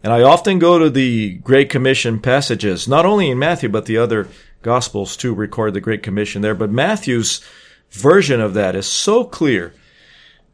And 0.04 0.12
I 0.12 0.20
often 0.20 0.58
go 0.58 0.78
to 0.78 0.90
the 0.90 1.36
Great 1.38 1.70
Commission 1.70 2.20
passages, 2.20 2.86
not 2.86 3.06
only 3.06 3.30
in 3.30 3.38
Matthew, 3.38 3.70
but 3.70 3.86
the 3.86 3.96
other 3.96 4.28
Gospels 4.60 5.16
too 5.16 5.32
record 5.32 5.72
the 5.72 5.80
Great 5.80 6.02
Commission 6.02 6.42
there. 6.42 6.54
But 6.54 6.70
Matthew's 6.70 7.42
version 7.90 8.38
of 8.38 8.52
that 8.52 8.76
is 8.76 8.86
so 8.86 9.24
clear 9.24 9.72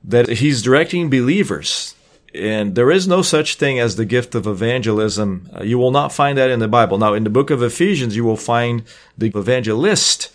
that 0.04 0.28
he's 0.28 0.62
directing 0.62 1.10
believers. 1.10 1.96
And 2.32 2.76
there 2.76 2.92
is 2.92 3.08
no 3.08 3.22
such 3.22 3.56
thing 3.56 3.80
as 3.80 3.96
the 3.96 4.04
gift 4.04 4.36
of 4.36 4.46
evangelism. 4.46 5.50
Uh, 5.52 5.64
you 5.64 5.78
will 5.78 5.90
not 5.90 6.12
find 6.12 6.38
that 6.38 6.50
in 6.50 6.60
the 6.60 6.68
Bible. 6.68 6.96
Now, 6.96 7.14
in 7.14 7.24
the 7.24 7.30
book 7.30 7.50
of 7.50 7.60
Ephesians, 7.60 8.14
you 8.14 8.22
will 8.22 8.36
find 8.36 8.84
the 9.18 9.32
evangelist. 9.34 10.32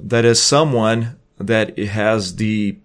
That 0.00 0.24
is 0.24 0.40
someone 0.40 1.18
that 1.38 1.78
has 1.78 2.36
the 2.36 2.78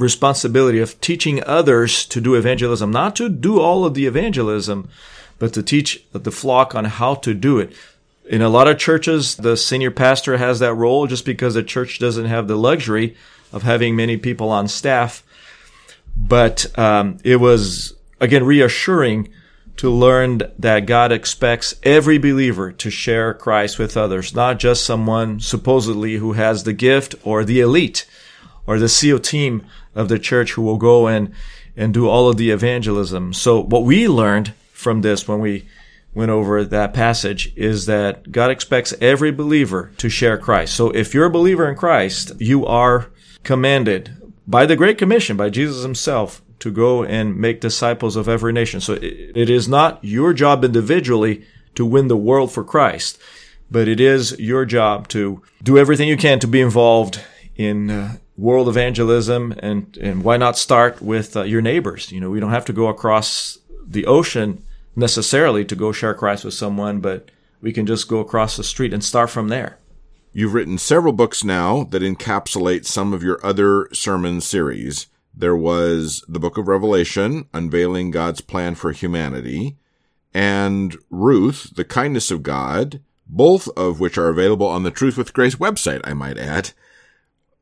responsibility 0.00 0.78
of 0.78 1.00
teaching 1.00 1.42
others 1.44 2.06
to 2.06 2.20
do 2.20 2.34
evangelism, 2.34 2.90
not 2.90 3.14
to 3.16 3.28
do 3.28 3.60
all 3.60 3.84
of 3.84 3.94
the 3.94 4.06
evangelism, 4.06 4.88
but 5.38 5.52
to 5.54 5.62
teach 5.62 6.04
the 6.12 6.30
flock 6.30 6.74
on 6.74 6.86
how 6.86 7.14
to 7.16 7.34
do 7.34 7.58
it. 7.58 7.72
In 8.28 8.42
a 8.42 8.48
lot 8.48 8.68
of 8.68 8.78
churches, 8.78 9.36
the 9.36 9.56
senior 9.56 9.90
pastor 9.90 10.36
has 10.36 10.60
that 10.60 10.74
role 10.74 11.06
just 11.06 11.24
because 11.24 11.54
the 11.54 11.62
church 11.62 11.98
doesn't 11.98 12.26
have 12.26 12.46
the 12.46 12.56
luxury 12.56 13.16
of 13.52 13.62
having 13.62 13.96
many 13.96 14.16
people 14.16 14.50
on 14.50 14.68
staff. 14.68 15.24
But 16.16 16.78
um, 16.78 17.18
it 17.24 17.36
was, 17.36 17.94
again, 18.20 18.44
reassuring 18.44 19.30
to 19.78 19.90
learn 19.90 20.42
that 20.58 20.86
God 20.86 21.10
expects 21.10 21.74
every 21.82 22.18
believer 22.18 22.70
to 22.70 22.90
share 22.90 23.32
Christ 23.32 23.78
with 23.78 23.96
others, 23.96 24.34
not 24.34 24.58
just 24.58 24.84
someone 24.84 25.40
supposedly 25.40 26.16
who 26.16 26.34
has 26.34 26.64
the 26.64 26.74
gift 26.74 27.14
or 27.24 27.44
the 27.44 27.60
elite 27.60 28.06
or 28.66 28.78
the 28.78 28.88
SEAL 28.88 29.20
team 29.20 29.64
of 29.94 30.08
the 30.08 30.18
church 30.18 30.52
who 30.52 30.62
will 30.62 30.76
go 30.76 31.06
and, 31.06 31.32
and 31.76 31.94
do 31.94 32.08
all 32.08 32.28
of 32.28 32.36
the 32.36 32.50
evangelism. 32.50 33.32
So 33.32 33.62
what 33.62 33.84
we 33.84 34.08
learned 34.08 34.54
from 34.72 35.02
this 35.02 35.26
when 35.26 35.40
we 35.40 35.66
went 36.14 36.30
over 36.30 36.64
that 36.64 36.94
passage 36.94 37.52
is 37.56 37.86
that 37.86 38.32
God 38.32 38.50
expects 38.50 38.94
every 39.00 39.30
believer 39.30 39.92
to 39.98 40.08
share 40.08 40.38
Christ. 40.38 40.74
So 40.74 40.90
if 40.90 41.14
you're 41.14 41.26
a 41.26 41.30
believer 41.30 41.68
in 41.68 41.76
Christ, 41.76 42.32
you 42.40 42.66
are 42.66 43.10
commanded 43.44 44.16
by 44.46 44.66
the 44.66 44.76
Great 44.76 44.98
Commission, 44.98 45.36
by 45.36 45.50
Jesus 45.50 45.82
himself, 45.82 46.42
to 46.58 46.70
go 46.70 47.04
and 47.04 47.36
make 47.36 47.60
disciples 47.60 48.16
of 48.16 48.28
every 48.28 48.52
nation. 48.52 48.80
So 48.80 48.94
it 48.94 49.48
is 49.48 49.68
not 49.68 50.04
your 50.04 50.32
job 50.34 50.64
individually 50.64 51.44
to 51.74 51.86
win 51.86 52.08
the 52.08 52.16
world 52.16 52.52
for 52.52 52.64
Christ, 52.64 53.18
but 53.70 53.88
it 53.88 54.00
is 54.00 54.38
your 54.38 54.64
job 54.64 55.08
to 55.08 55.42
do 55.62 55.78
everything 55.78 56.08
you 56.08 56.16
can 56.16 56.38
to 56.40 56.46
be 56.46 56.60
involved 56.60 57.20
in 57.56 57.90
uh, 57.90 58.16
world 58.40 58.68
evangelism 58.68 59.54
and 59.58 59.96
and 59.98 60.24
why 60.24 60.36
not 60.36 60.56
start 60.56 61.02
with 61.02 61.36
uh, 61.36 61.42
your 61.42 61.60
neighbors? 61.60 62.10
You 62.10 62.20
know 62.20 62.30
we 62.30 62.40
don't 62.40 62.50
have 62.50 62.64
to 62.66 62.72
go 62.72 62.88
across 62.88 63.58
the 63.86 64.06
ocean 64.06 64.64
necessarily 64.96 65.64
to 65.64 65.76
go 65.76 65.92
share 65.92 66.14
Christ 66.14 66.44
with 66.44 66.54
someone 66.54 67.00
but 67.00 67.30
we 67.60 67.72
can 67.72 67.86
just 67.86 68.08
go 68.08 68.18
across 68.18 68.56
the 68.56 68.64
street 68.64 68.94
and 68.94 69.04
start 69.04 69.30
from 69.30 69.48
there. 69.48 69.78
You've 70.32 70.54
written 70.54 70.78
several 70.78 71.12
books 71.12 71.44
now 71.44 71.84
that 71.84 72.02
encapsulate 72.02 72.86
some 72.86 73.12
of 73.12 73.22
your 73.22 73.44
other 73.44 73.88
sermon 73.92 74.40
series. 74.40 75.08
There 75.34 75.56
was 75.56 76.24
the 76.28 76.38
book 76.38 76.56
of 76.56 76.68
revelation 76.68 77.46
unveiling 77.52 78.10
god's 78.10 78.40
plan 78.40 78.74
for 78.74 78.92
humanity 78.92 79.76
and 80.32 80.96
ruth 81.10 81.74
the 81.74 81.84
kindness 81.84 82.30
of 82.30 82.42
god 82.42 83.00
both 83.26 83.68
of 83.76 84.00
which 84.00 84.18
are 84.18 84.28
available 84.28 84.66
on 84.66 84.82
the 84.82 84.90
truth 84.90 85.16
with 85.16 85.32
grace 85.32 85.56
website 85.56 86.00
i 86.04 86.12
might 86.12 86.38
add 86.38 86.70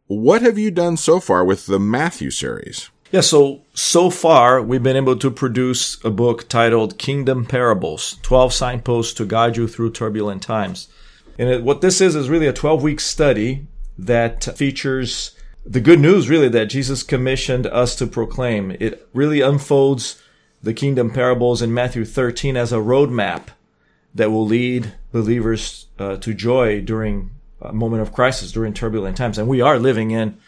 what 0.09 0.43
have 0.43 0.59
you 0.59 0.71
done 0.71 0.97
so 0.97 1.21
far 1.21 1.45
with 1.45 1.67
the 1.67 1.79
Matthew 1.79 2.31
series? 2.31 2.91
Yeah, 3.13 3.21
so 3.21 3.63
so 3.73 4.11
far 4.11 4.61
we've 4.61 4.83
been 4.83 4.97
able 4.97 5.17
to 5.17 5.31
produce 5.31 6.03
a 6.05 6.11
book 6.11 6.49
titled 6.49 6.99
Kingdom 6.99 7.47
Parables: 7.47 8.19
12 8.23 8.53
Signposts 8.53 9.15
to 9.15 9.25
Guide 9.25 9.57
You 9.57 9.69
Through 9.69 9.93
Turbulent 9.93 10.43
Times. 10.43 10.89
And 11.39 11.49
it, 11.49 11.63
what 11.63 11.81
this 11.81 12.01
is 12.01 12.17
is 12.17 12.29
really 12.29 12.47
a 12.47 12.53
12-week 12.53 13.01
study 13.01 13.67
that 13.97 14.45
features 14.57 15.37
the 15.65 15.81
good 15.81 16.01
news 16.01 16.29
really 16.29 16.49
that 16.49 16.67
Jesus 16.67 17.03
commissioned 17.03 17.67
us 17.67 17.95
to 17.97 18.07
proclaim. 18.07 18.77
It 18.81 19.09
really 19.13 19.41
unfolds 19.41 20.21
the 20.63 20.75
kingdom 20.75 21.11
parables 21.11 21.63
in 21.63 21.73
Matthew 21.73 22.05
13 22.05 22.57
as 22.57 22.73
a 22.73 22.77
roadmap 22.77 23.49
that 24.15 24.31
will 24.31 24.47
lead 24.47 24.95
believers 25.13 25.87
uh, 25.99 26.17
to 26.17 26.35
joy 26.35 26.81
during 26.81 27.31
moment 27.73 28.03
of 28.03 28.13
crisis 28.13 28.53
during 28.53 28.73
turbulent 28.73 29.17
times, 29.17 29.39
and 29.39 29.49
we 29.49 29.61
are 29.61 29.79
living 29.79 30.11
in 30.11 30.39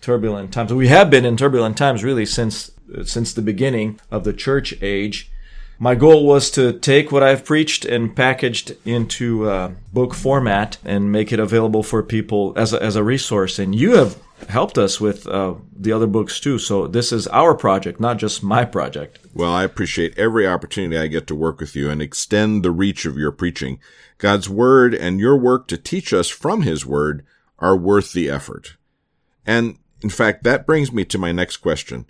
turbulent 0.00 0.52
times. 0.52 0.72
We 0.72 0.88
have 0.88 1.10
been 1.10 1.24
in 1.24 1.36
turbulent 1.36 1.76
times 1.76 2.04
really 2.04 2.26
since 2.26 2.70
since 3.04 3.32
the 3.32 3.42
beginning 3.42 3.98
of 4.10 4.24
the 4.24 4.32
church 4.32 4.74
age. 4.80 5.30
My 5.78 5.94
goal 5.94 6.26
was 6.26 6.50
to 6.52 6.72
take 6.72 7.12
what 7.12 7.22
I've 7.22 7.44
preached 7.44 7.84
and 7.84 8.16
packaged 8.16 8.72
into 8.86 9.74
book 9.92 10.14
format 10.14 10.78
and 10.84 11.12
make 11.12 11.32
it 11.32 11.38
available 11.38 11.82
for 11.82 12.02
people 12.02 12.54
as 12.56 12.72
a, 12.72 12.82
as 12.82 12.96
a 12.96 13.04
resource. 13.04 13.58
And 13.58 13.74
you 13.74 13.96
have 13.96 14.18
helped 14.48 14.78
us 14.78 15.00
with 15.00 15.26
uh, 15.26 15.54
the 15.74 15.92
other 15.92 16.06
books 16.06 16.40
too. 16.40 16.58
So 16.58 16.86
this 16.86 17.12
is 17.12 17.26
our 17.28 17.54
project, 17.54 18.00
not 18.00 18.18
just 18.18 18.42
my 18.42 18.64
project. 18.64 19.18
Well, 19.34 19.52
I 19.52 19.64
appreciate 19.64 20.18
every 20.18 20.46
opportunity 20.46 20.96
I 20.96 21.06
get 21.08 21.26
to 21.28 21.34
work 21.34 21.60
with 21.60 21.74
you 21.74 21.90
and 21.90 22.00
extend 22.00 22.62
the 22.62 22.70
reach 22.70 23.04
of 23.06 23.18
your 23.18 23.32
preaching. 23.32 23.78
God's 24.18 24.48
word 24.48 24.94
and 24.94 25.20
your 25.20 25.36
work 25.36 25.68
to 25.68 25.76
teach 25.76 26.12
us 26.12 26.28
from 26.28 26.62
his 26.62 26.86
word 26.86 27.24
are 27.58 27.76
worth 27.76 28.12
the 28.12 28.30
effort. 28.30 28.76
And 29.46 29.78
in 30.02 30.10
fact, 30.10 30.42
that 30.44 30.66
brings 30.66 30.92
me 30.92 31.04
to 31.06 31.18
my 31.18 31.32
next 31.32 31.58
question. 31.58 32.06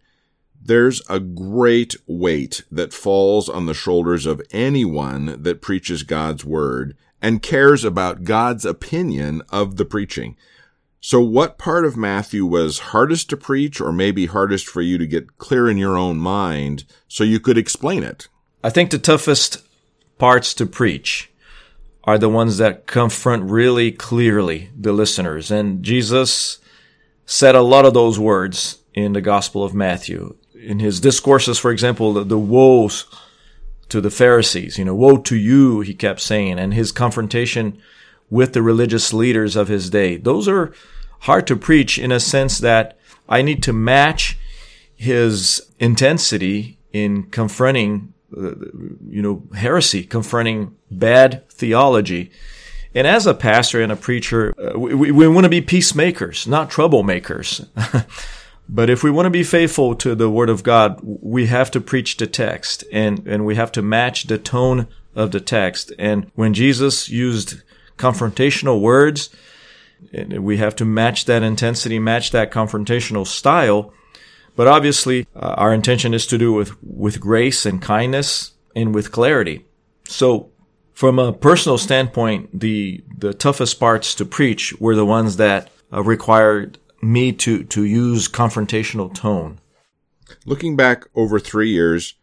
There's 0.62 1.02
a 1.08 1.20
great 1.20 1.96
weight 2.06 2.62
that 2.70 2.92
falls 2.92 3.48
on 3.48 3.66
the 3.66 3.74
shoulders 3.74 4.26
of 4.26 4.42
anyone 4.50 5.42
that 5.42 5.62
preaches 5.62 6.02
God's 6.02 6.44
word 6.44 6.96
and 7.22 7.42
cares 7.42 7.84
about 7.84 8.24
God's 8.24 8.64
opinion 8.64 9.42
of 9.50 9.76
the 9.76 9.84
preaching. 9.84 10.36
So, 11.00 11.20
what 11.20 11.58
part 11.58 11.84
of 11.84 11.96
Matthew 11.96 12.44
was 12.44 12.90
hardest 12.90 13.30
to 13.30 13.36
preach, 13.36 13.80
or 13.80 13.92
maybe 13.92 14.26
hardest 14.26 14.66
for 14.66 14.82
you 14.82 14.98
to 14.98 15.06
get 15.06 15.38
clear 15.38 15.68
in 15.68 15.78
your 15.78 15.96
own 15.96 16.18
mind 16.18 16.84
so 17.06 17.22
you 17.22 17.38
could 17.38 17.56
explain 17.56 18.02
it? 18.02 18.28
I 18.64 18.70
think 18.70 18.90
the 18.90 18.98
toughest 18.98 19.62
parts 20.18 20.52
to 20.54 20.66
preach 20.66 21.30
are 22.04 22.18
the 22.18 22.28
ones 22.28 22.58
that 22.58 22.86
confront 22.86 23.50
really 23.50 23.92
clearly 23.92 24.70
the 24.76 24.92
listeners. 24.92 25.50
And 25.50 25.82
Jesus 25.82 26.58
said 27.24 27.54
a 27.54 27.62
lot 27.62 27.84
of 27.84 27.94
those 27.94 28.18
words 28.18 28.78
in 28.94 29.12
the 29.12 29.20
Gospel 29.20 29.64
of 29.64 29.74
Matthew. 29.74 30.36
In 30.66 30.80
his 30.80 30.98
discourses, 30.98 31.58
for 31.58 31.70
example, 31.70 32.12
the, 32.12 32.24
the 32.24 32.38
woes 32.38 33.06
to 33.88 34.00
the 34.00 34.10
Pharisees, 34.10 34.78
you 34.78 34.84
know, 34.84 34.96
woe 34.96 35.18
to 35.18 35.36
you, 35.36 35.80
he 35.80 35.94
kept 35.94 36.20
saying, 36.20 36.58
and 36.58 36.74
his 36.74 36.90
confrontation 36.90 37.78
with 38.30 38.52
the 38.52 38.62
religious 38.62 39.12
leaders 39.12 39.54
of 39.54 39.68
his 39.68 39.90
day. 39.90 40.16
Those 40.16 40.48
are 40.48 40.72
hard 41.20 41.46
to 41.46 41.56
preach 41.56 41.98
in 41.98 42.10
a 42.10 42.18
sense 42.18 42.58
that 42.58 42.98
I 43.28 43.42
need 43.42 43.62
to 43.62 43.72
match 43.72 44.38
his 44.96 45.70
intensity 45.78 46.78
in 46.92 47.24
confronting, 47.24 48.12
uh, 48.36 48.56
you 49.08 49.22
know, 49.22 49.42
heresy, 49.54 50.02
confronting 50.02 50.74
bad 50.90 51.48
theology. 51.48 52.32
And 52.92 53.06
as 53.06 53.26
a 53.26 53.34
pastor 53.34 53.82
and 53.82 53.92
a 53.92 53.96
preacher, 53.96 54.52
uh, 54.58 54.76
we, 54.78 55.12
we 55.12 55.28
want 55.28 55.44
to 55.44 55.50
be 55.50 55.60
peacemakers, 55.60 56.46
not 56.46 56.70
troublemakers. 56.70 57.68
but 58.68 58.90
if 58.90 59.02
we 59.02 59.10
want 59.10 59.26
to 59.26 59.30
be 59.30 59.44
faithful 59.44 59.94
to 59.96 60.14
the 60.14 60.30
Word 60.30 60.50
of 60.50 60.62
God, 60.62 60.98
we 61.02 61.46
have 61.46 61.70
to 61.72 61.80
preach 61.80 62.16
the 62.16 62.26
text 62.26 62.84
and, 62.92 63.26
and 63.26 63.46
we 63.46 63.54
have 63.54 63.70
to 63.72 63.82
match 63.82 64.24
the 64.24 64.38
tone 64.38 64.88
of 65.14 65.30
the 65.30 65.40
text. 65.40 65.92
And 65.98 66.30
when 66.34 66.52
Jesus 66.52 67.08
used 67.08 67.62
confrontational 67.96 68.80
words, 68.80 69.30
we 70.12 70.56
have 70.58 70.76
to 70.76 70.84
match 70.84 71.24
that 71.26 71.42
intensity, 71.42 71.98
match 71.98 72.30
that 72.32 72.50
confrontational 72.50 73.26
style. 73.26 73.92
But 74.56 74.68
obviously, 74.68 75.26
uh, 75.34 75.54
our 75.56 75.72
intention 75.72 76.14
is 76.14 76.26
to 76.28 76.38
do 76.38 76.52
with, 76.52 76.82
with 76.82 77.20
grace 77.20 77.66
and 77.66 77.80
kindness 77.80 78.52
and 78.74 78.94
with 78.94 79.12
clarity. 79.12 79.64
So, 80.08 80.50
from 80.92 81.18
a 81.18 81.32
personal 81.32 81.76
standpoint, 81.76 82.58
the, 82.58 83.04
the 83.18 83.34
toughest 83.34 83.78
parts 83.78 84.14
to 84.14 84.24
preach 84.24 84.72
were 84.80 84.96
the 84.96 85.04
ones 85.04 85.36
that 85.36 85.70
uh, 85.92 86.02
required 86.02 86.78
me 87.12 87.32
to, 87.32 87.64
to 87.64 87.84
use 87.84 88.28
confrontational 88.28 89.12
tone. 89.14 89.60
Looking 90.44 90.76
back 90.76 91.04
over 91.14 91.38
three 91.38 91.70
years, 91.70 92.14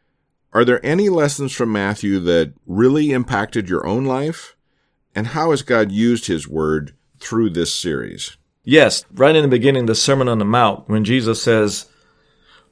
are 0.51 0.65
there 0.65 0.85
any 0.85 1.09
lessons 1.09 1.51
from 1.51 1.71
Matthew 1.71 2.19
that 2.19 2.53
really 2.65 3.11
impacted 3.11 3.69
your 3.69 3.85
own 3.87 4.05
life? 4.05 4.55
And 5.15 5.27
how 5.27 5.51
has 5.51 5.61
God 5.61 5.91
used 5.91 6.27
his 6.27 6.47
word 6.47 6.93
through 7.23 7.49
this 7.49 7.73
series. 7.73 8.37
Yes, 8.63 9.05
right 9.13 9.35
in 9.35 9.41
the 9.41 9.47
beginning, 9.47 9.85
the 9.85 9.95
Sermon 9.95 10.27
on 10.27 10.39
the 10.39 10.45
Mount, 10.45 10.87
when 10.87 11.03
Jesus 11.03 11.41
says, 11.41 11.87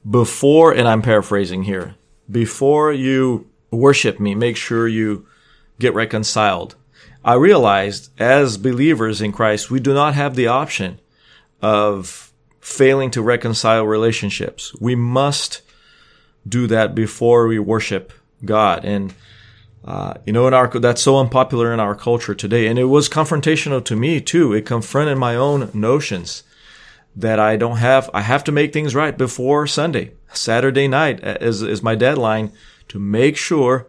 before, 0.08 0.72
and 0.72 0.86
I'm 0.86 1.02
paraphrasing 1.02 1.64
here, 1.64 1.96
before 2.30 2.92
you 2.92 3.50
worship 3.70 4.20
me, 4.20 4.34
make 4.34 4.56
sure 4.56 4.86
you 4.86 5.26
get 5.78 5.94
reconciled. 5.94 6.76
I 7.24 7.34
realized 7.34 8.10
as 8.20 8.56
believers 8.56 9.20
in 9.20 9.32
Christ, 9.32 9.70
we 9.70 9.80
do 9.80 9.94
not 9.94 10.14
have 10.14 10.34
the 10.34 10.48
option 10.48 10.98
of 11.62 12.32
failing 12.60 13.10
to 13.12 13.22
reconcile 13.22 13.84
relationships. 13.84 14.74
We 14.80 14.94
must 14.94 15.62
do 16.46 16.66
that 16.66 16.94
before 16.94 17.46
we 17.46 17.58
worship 17.58 18.12
God. 18.44 18.84
And 18.84 19.14
uh, 19.84 20.14
you 20.24 20.32
know, 20.32 20.46
in 20.46 20.54
our 20.54 20.68
that's 20.68 21.02
so 21.02 21.18
unpopular 21.18 21.72
in 21.72 21.80
our 21.80 21.94
culture 21.94 22.34
today, 22.34 22.68
and 22.68 22.78
it 22.78 22.84
was 22.84 23.08
confrontational 23.08 23.84
to 23.84 23.96
me 23.96 24.20
too. 24.20 24.52
It 24.52 24.64
confronted 24.64 25.18
my 25.18 25.34
own 25.34 25.70
notions 25.74 26.44
that 27.16 27.40
I 27.40 27.56
don't 27.56 27.78
have. 27.78 28.08
I 28.14 28.20
have 28.22 28.44
to 28.44 28.52
make 28.52 28.72
things 28.72 28.94
right 28.94 29.18
before 29.18 29.66
Sunday. 29.66 30.12
Saturday 30.32 30.86
night 30.86 31.18
is 31.42 31.62
is 31.62 31.82
my 31.82 31.96
deadline 31.96 32.52
to 32.88 33.00
make 33.00 33.36
sure 33.36 33.88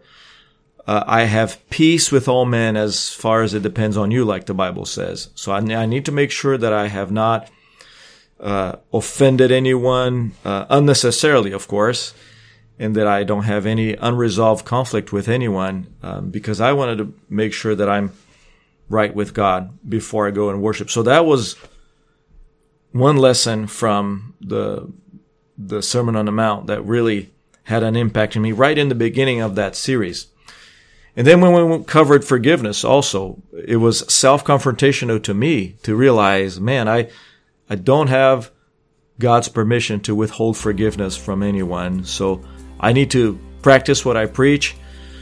uh, 0.84 1.04
I 1.06 1.24
have 1.24 1.58
peace 1.70 2.10
with 2.10 2.26
all 2.26 2.44
men 2.44 2.76
as 2.76 3.10
far 3.10 3.42
as 3.42 3.54
it 3.54 3.62
depends 3.62 3.96
on 3.96 4.10
you, 4.10 4.24
like 4.24 4.46
the 4.46 4.54
Bible 4.54 4.86
says. 4.86 5.28
So 5.36 5.52
I, 5.52 5.58
I 5.58 5.86
need 5.86 6.04
to 6.06 6.12
make 6.12 6.32
sure 6.32 6.58
that 6.58 6.72
I 6.72 6.88
have 6.88 7.12
not 7.12 7.48
uh, 8.40 8.76
offended 8.92 9.50
anyone 9.50 10.32
uh, 10.44 10.66
unnecessarily, 10.68 11.52
of 11.52 11.68
course 11.68 12.14
and 12.78 12.94
that 12.96 13.06
I 13.06 13.24
don't 13.24 13.44
have 13.44 13.66
any 13.66 13.94
unresolved 13.94 14.64
conflict 14.64 15.12
with 15.12 15.28
anyone 15.28 15.94
um, 16.02 16.30
because 16.30 16.60
I 16.60 16.72
wanted 16.72 16.98
to 16.98 17.14
make 17.28 17.52
sure 17.52 17.74
that 17.74 17.88
I'm 17.88 18.12
right 18.88 19.14
with 19.14 19.32
God 19.32 19.78
before 19.88 20.26
I 20.26 20.30
go 20.30 20.50
and 20.50 20.60
worship. 20.60 20.90
So 20.90 21.02
that 21.04 21.24
was 21.24 21.56
one 22.92 23.16
lesson 23.16 23.66
from 23.66 24.34
the 24.40 24.92
the 25.56 25.82
Sermon 25.82 26.16
on 26.16 26.24
the 26.24 26.32
Mount 26.32 26.66
that 26.66 26.82
really 26.82 27.30
had 27.64 27.84
an 27.84 27.94
impact 27.94 28.36
on 28.36 28.42
me 28.42 28.50
right 28.50 28.76
in 28.76 28.88
the 28.88 28.94
beginning 28.94 29.40
of 29.40 29.54
that 29.54 29.76
series. 29.76 30.26
And 31.16 31.24
then 31.24 31.40
when 31.40 31.68
we 31.68 31.84
covered 31.84 32.24
forgiveness 32.24 32.82
also, 32.82 33.40
it 33.64 33.76
was 33.76 34.12
self-confrontational 34.12 35.22
to 35.22 35.32
me 35.32 35.76
to 35.84 35.94
realize, 35.94 36.58
man, 36.58 36.88
I 36.88 37.08
I 37.68 37.76
don't 37.76 38.08
have 38.08 38.50
God's 39.18 39.48
permission 39.48 40.00
to 40.00 40.14
withhold 40.14 40.56
forgiveness 40.56 41.16
from 41.16 41.42
anyone. 41.42 42.04
So 42.04 42.42
I 42.80 42.92
need 42.92 43.10
to 43.12 43.38
practice 43.62 44.04
what 44.04 44.16
I 44.16 44.26
preach. 44.26 44.76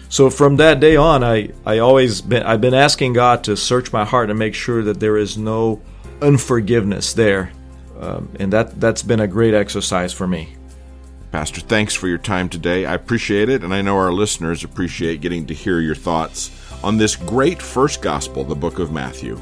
So 0.09 0.29
from 0.29 0.57
that 0.57 0.81
day 0.81 0.97
on, 0.97 1.25
I, 1.25 1.51
I 1.65 1.79
always 1.79 2.21
been 2.21 2.43
I've 2.43 2.61
been 2.61 2.75
asking 2.75 3.15
God 3.15 3.45
to 3.45 3.57
search 3.57 3.93
my 3.93 4.05
heart 4.05 4.31
and 4.31 4.39
make 4.39 4.55
sure 4.55 4.83
that 4.83 5.01
there 5.01 5.17
is 5.17 5.39
no 5.39 5.81
unforgiveness 6.21 7.15
there, 7.15 7.51
um, 7.99 8.29
and 8.39 8.53
that 8.53 8.79
that's 8.79 9.03
been 9.03 9.21
a 9.21 9.27
great 9.27 9.55
exercise 9.55 10.13
for 10.13 10.27
me. 10.27 10.55
Pastor, 11.31 11.63
thanks 11.63 11.95
for 11.95 12.09
your 12.09 12.19
time 12.19 12.51
today. 12.51 12.85
I 12.85 12.93
appreciate 12.95 13.49
it, 13.49 13.65
and 13.65 13.73
I 13.73 13.81
know 13.81 13.97
our 13.97 14.13
listeners 14.13 14.65
appreciate 14.65 15.23
getting 15.23 15.47
to 15.47 15.55
hear 15.55 15.81
your 15.81 15.95
thoughts 15.95 16.51
on 16.85 16.99
this 16.99 17.17
great 17.17 17.63
first 17.63 18.03
gospel, 18.03 18.45
the 18.45 18.55
book 18.55 18.79
of 18.79 18.93
Matthew. 18.93 19.41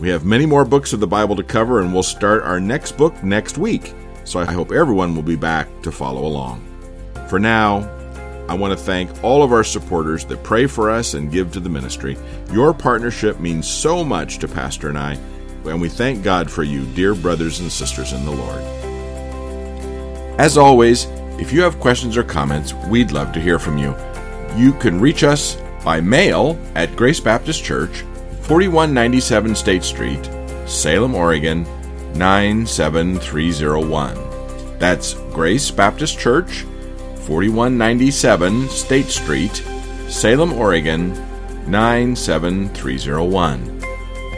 We 0.00 0.08
have 0.08 0.24
many 0.24 0.46
more 0.46 0.64
books 0.64 0.94
of 0.94 1.00
the 1.00 1.06
Bible 1.06 1.36
to 1.36 1.42
cover, 1.42 1.80
and 1.80 1.92
we'll 1.92 2.02
start 2.02 2.42
our 2.42 2.58
next 2.58 2.92
book 2.92 3.22
next 3.22 3.58
week. 3.58 3.92
So 4.24 4.40
I 4.40 4.50
hope 4.50 4.72
everyone 4.72 5.14
will 5.14 5.22
be 5.22 5.36
back 5.36 5.68
to 5.82 5.92
follow 5.92 6.24
along. 6.24 6.64
For 7.28 7.38
now, 7.38 7.86
I 8.48 8.54
want 8.54 8.72
to 8.72 8.82
thank 8.82 9.22
all 9.22 9.42
of 9.42 9.52
our 9.52 9.62
supporters 9.62 10.24
that 10.24 10.42
pray 10.42 10.66
for 10.66 10.90
us 10.90 11.12
and 11.12 11.30
give 11.30 11.52
to 11.52 11.60
the 11.60 11.68
ministry. 11.68 12.16
Your 12.50 12.72
partnership 12.72 13.40
means 13.40 13.68
so 13.68 14.02
much 14.02 14.38
to 14.38 14.48
Pastor 14.48 14.88
and 14.88 14.98
I, 14.98 15.18
and 15.66 15.78
we 15.80 15.90
thank 15.90 16.24
God 16.24 16.50
for 16.50 16.62
you, 16.62 16.86
dear 16.94 17.14
brothers 17.14 17.60
and 17.60 17.70
sisters 17.70 18.14
in 18.14 18.24
the 18.24 18.30
Lord. 18.30 18.62
As 20.40 20.56
always, 20.56 21.04
if 21.38 21.52
you 21.52 21.60
have 21.60 21.78
questions 21.78 22.16
or 22.16 22.24
comments, 22.24 22.72
we'd 22.88 23.12
love 23.12 23.32
to 23.32 23.40
hear 23.40 23.58
from 23.58 23.76
you. 23.76 23.94
You 24.56 24.72
can 24.72 24.98
reach 24.98 25.24
us 25.24 25.58
by 25.84 26.00
mail 26.00 26.58
at 26.74 26.96
Grace 26.96 27.20
Baptist 27.20 27.62
Church, 27.62 28.02
4197 28.42 29.54
State 29.54 29.84
Street, 29.84 30.28
Salem, 30.66 31.14
Oregon 31.14 31.64
97301. 32.14 34.78
That's 34.78 35.14
Grace 35.32 35.70
Baptist 35.70 36.18
Church, 36.18 36.66
4197 37.26 38.68
State 38.68 39.06
Street, 39.06 39.64
Salem, 40.08 40.52
Oregon 40.52 41.14
97301. 41.70 43.82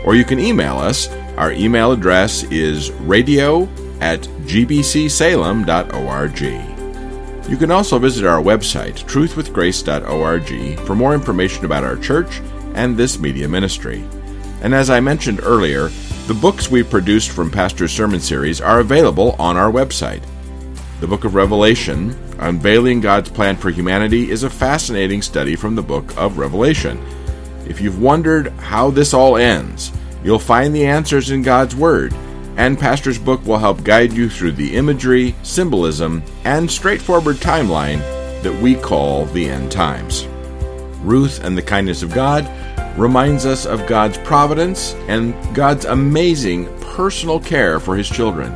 Or 0.05 0.15
you 0.15 0.25
can 0.25 0.39
email 0.41 0.79
us. 0.79 1.09
Our 1.37 1.53
email 1.53 1.93
address 1.93 2.43
is 2.45 2.91
radio 2.93 3.69
at 4.01 4.21
gbcsalem.org. 4.45 6.41
You 7.49 7.57
can 7.57 7.71
also 7.71 7.99
visit 7.99 8.27
our 8.27 8.43
website, 8.43 9.05
truthwithgrace.org, 9.05 10.81
for 10.87 10.95
more 10.95 11.15
information 11.15 11.65
about 11.65 11.85
our 11.85 11.97
church 11.97 12.43
and 12.75 12.97
this 12.97 13.19
media 13.19 13.49
ministry. 13.49 14.05
And 14.63 14.75
as 14.75 14.91
I 14.91 15.01
mentioned 15.01 15.41
earlier, 15.43 15.89
the 16.27 16.35
books 16.35 16.71
we've 16.71 16.89
produced 16.89 17.31
from 17.31 17.51
Pastor's 17.51 17.93
Sermon 17.93 18.21
Series 18.21 18.61
are 18.61 18.81
available 18.81 19.35
on 19.39 19.57
our 19.57 19.73
website. 19.73 20.23
The 21.01 21.09
book 21.09 21.25
of 21.25 21.35
Revelation, 21.35 22.17
Unveiling 22.39 23.01
God's 23.01 23.29
Plan 23.29 23.57
for 23.57 23.71
Humanity, 23.71 24.31
is 24.31 24.45
a 24.45 24.51
fascinating 24.51 25.21
study 25.21 25.57
from 25.57 25.75
the 25.75 25.83
book 25.83 26.17
of 26.17 26.39
Revelation. 26.39 27.05
If 27.67 27.81
you've 27.81 28.01
wondered 28.01 28.49
how 28.53 28.91
this 28.91 29.13
all 29.13 29.37
ends, 29.37 29.91
you'll 30.23 30.39
find 30.39 30.73
the 30.73 30.87
answers 30.87 31.33
in 31.33 31.43
God's 31.43 31.75
Word, 31.75 32.15
and 32.57 32.79
Pastor's 32.79 33.19
book 33.19 33.45
will 33.45 33.59
help 33.59 33.83
guide 33.83 34.13
you 34.13 34.29
through 34.29 34.53
the 34.53 34.77
imagery, 34.77 35.35
symbolism, 35.43 36.23
and 36.45 36.71
straightforward 36.71 37.37
timeline 37.37 38.01
that 38.43 38.55
we 38.63 38.77
call 38.77 39.25
the 39.27 39.49
end 39.49 39.73
times. 39.73 40.27
Ruth 41.03 41.43
and 41.43 41.59
the 41.59 41.63
Kindness 41.63 42.03
of 42.03 42.15
God 42.15 42.45
reminds 42.97 43.47
us 43.47 43.67
of 43.67 43.87
God's 43.87 44.19
providence 44.19 44.95
and 45.09 45.35
God's 45.55 45.85
amazing 45.85 46.67
personal 46.81 47.41
care 47.41 47.81
for 47.81 47.97
His 47.97 48.09
children. 48.09 48.53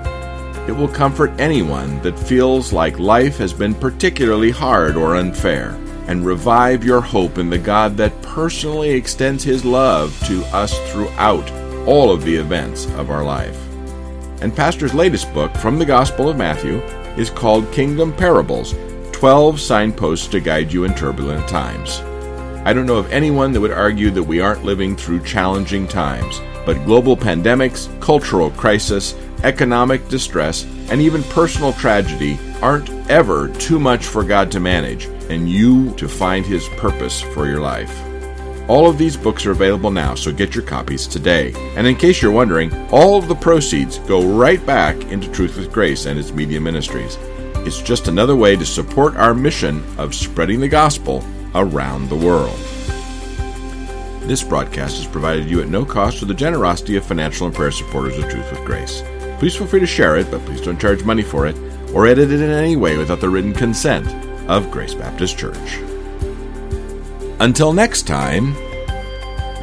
It 0.68 0.77
will 0.77 0.88
comfort 0.88 1.33
anyone 1.40 2.01
that 2.03 2.18
feels 2.18 2.72
like 2.72 2.99
life 2.99 3.38
has 3.38 3.53
been 3.53 3.75
particularly 3.75 4.51
hard 4.51 4.96
or 4.96 5.16
unfair, 5.16 5.70
and 6.09 6.27
revive 6.27 6.85
your 6.85 7.01
hope 7.01 7.38
in 7.38 7.51
the 7.51 7.59
God 7.59 7.96
that 7.96 8.20
personally 8.22 8.90
extends 8.90 9.44
His 9.44 9.64
love 9.64 10.18
to 10.27 10.44
us 10.46 10.79
throughout 10.90 11.49
all 11.87 12.11
of 12.11 12.25
the 12.25 12.35
events 12.35 12.87
of 12.94 13.11
our 13.11 13.25
life. 13.25 13.61
And 14.42 14.55
Pastor's 14.55 14.92
latest 14.92 15.33
book 15.33 15.55
from 15.57 15.79
the 15.79 15.87
Gospel 15.87 16.29
of 16.29 16.37
Matthew 16.37 16.81
is 17.16 17.31
called 17.31 17.72
Kingdom 17.72 18.12
Parables 18.12 18.75
12 19.12 19.59
Signposts 19.61 20.27
to 20.29 20.40
Guide 20.40 20.72
You 20.72 20.85
in 20.85 20.94
Turbulent 20.94 21.49
Times. 21.49 22.03
I 22.66 22.72
don't 22.72 22.87
know 22.87 22.96
of 22.96 23.12
anyone 23.12 23.52
that 23.52 23.61
would 23.61 23.70
argue 23.70 24.11
that 24.11 24.24
we 24.24 24.40
aren't 24.40 24.64
living 24.64 24.96
through 24.96 25.22
challenging 25.22 25.87
times, 25.87 26.40
but 26.64 26.85
global 26.85 27.16
pandemics, 27.16 27.88
cultural 28.00 28.50
crisis, 28.50 29.14
economic 29.44 30.09
distress, 30.09 30.64
and 30.90 31.00
even 31.00 31.22
personal 31.22 31.72
tragedy 31.74 32.37
aren't 32.61 32.90
ever 33.09 33.50
too 33.50 33.79
much 33.79 34.07
for 34.07 34.24
God 34.24 34.50
to 34.50 34.59
manage 34.59 35.05
and 35.31 35.48
you 35.48 35.94
to 35.94 36.09
find 36.09 36.44
His 36.44 36.68
purpose 36.70 37.20
for 37.20 37.46
your 37.46 37.61
life. 37.61 38.02
All 38.68 38.90
of 38.90 38.98
these 38.98 39.16
books 39.16 39.46
are 39.46 39.52
available 39.52 39.92
now, 39.92 40.16
so 40.16 40.33
get 40.33 40.57
your 40.57 40.64
copies 40.64 41.07
today. 41.07 41.52
And 41.76 41.87
in 41.87 41.94
case 41.94 42.20
you're 42.20 42.33
wondering, 42.33 42.74
all 42.90 43.16
of 43.16 43.29
the 43.29 43.37
proceeds 43.37 44.00
go 44.00 44.26
right 44.37 44.66
back 44.66 44.96
into 45.12 45.31
Truth 45.31 45.57
with 45.57 45.70
Grace 45.70 46.07
and 46.07 46.18
its 46.18 46.33
media 46.33 46.61
ministries. 46.61 47.16
It's 47.59 47.81
just 47.81 48.09
another 48.09 48.35
way 48.35 48.57
to 48.57 48.66
support 48.66 49.14
our 49.14 49.35
mission 49.35 49.85
of 49.98 50.16
spreading 50.16 50.59
the 50.59 50.66
gospel 50.66 51.24
around 51.54 52.09
the 52.09 52.16
world. 52.16 52.59
This 54.26 54.42
broadcast 54.42 54.98
is 54.98 55.06
provided 55.06 55.48
you 55.48 55.61
at 55.61 55.68
no 55.68 55.85
cost 55.85 56.18
through 56.18 56.28
the 56.28 56.35
generosity 56.35 56.96
of 56.96 57.04
financial 57.04 57.46
and 57.46 57.54
prayer 57.54 57.70
supporters 57.70 58.18
of 58.18 58.28
Truth 58.28 58.50
with 58.50 58.64
Grace. 58.64 59.02
Please 59.38 59.54
feel 59.54 59.66
free 59.66 59.80
to 59.80 59.87
share 59.87 60.16
it, 60.16 60.30
but 60.30 60.44
please 60.46 60.61
don't 60.61 60.80
charge 60.80 61.04
money 61.04 61.22
for 61.22 61.46
it 61.46 61.56
or 61.94 62.06
edit 62.06 62.32
it 62.32 62.40
in 62.40 62.50
any 62.50 62.74
way 62.74 62.96
without 62.96 63.20
the 63.20 63.28
written 63.28 63.52
consent 63.52 64.06
of 64.48 64.70
Grace 64.70 64.94
Baptist 64.94 65.38
Church. 65.38 65.78
Until 67.38 67.72
next 67.72 68.06
time, 68.06 68.54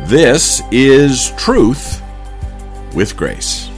this 0.07 0.61
is 0.71 1.31
Truth 1.37 2.01
with 2.93 3.17
Grace. 3.17 3.69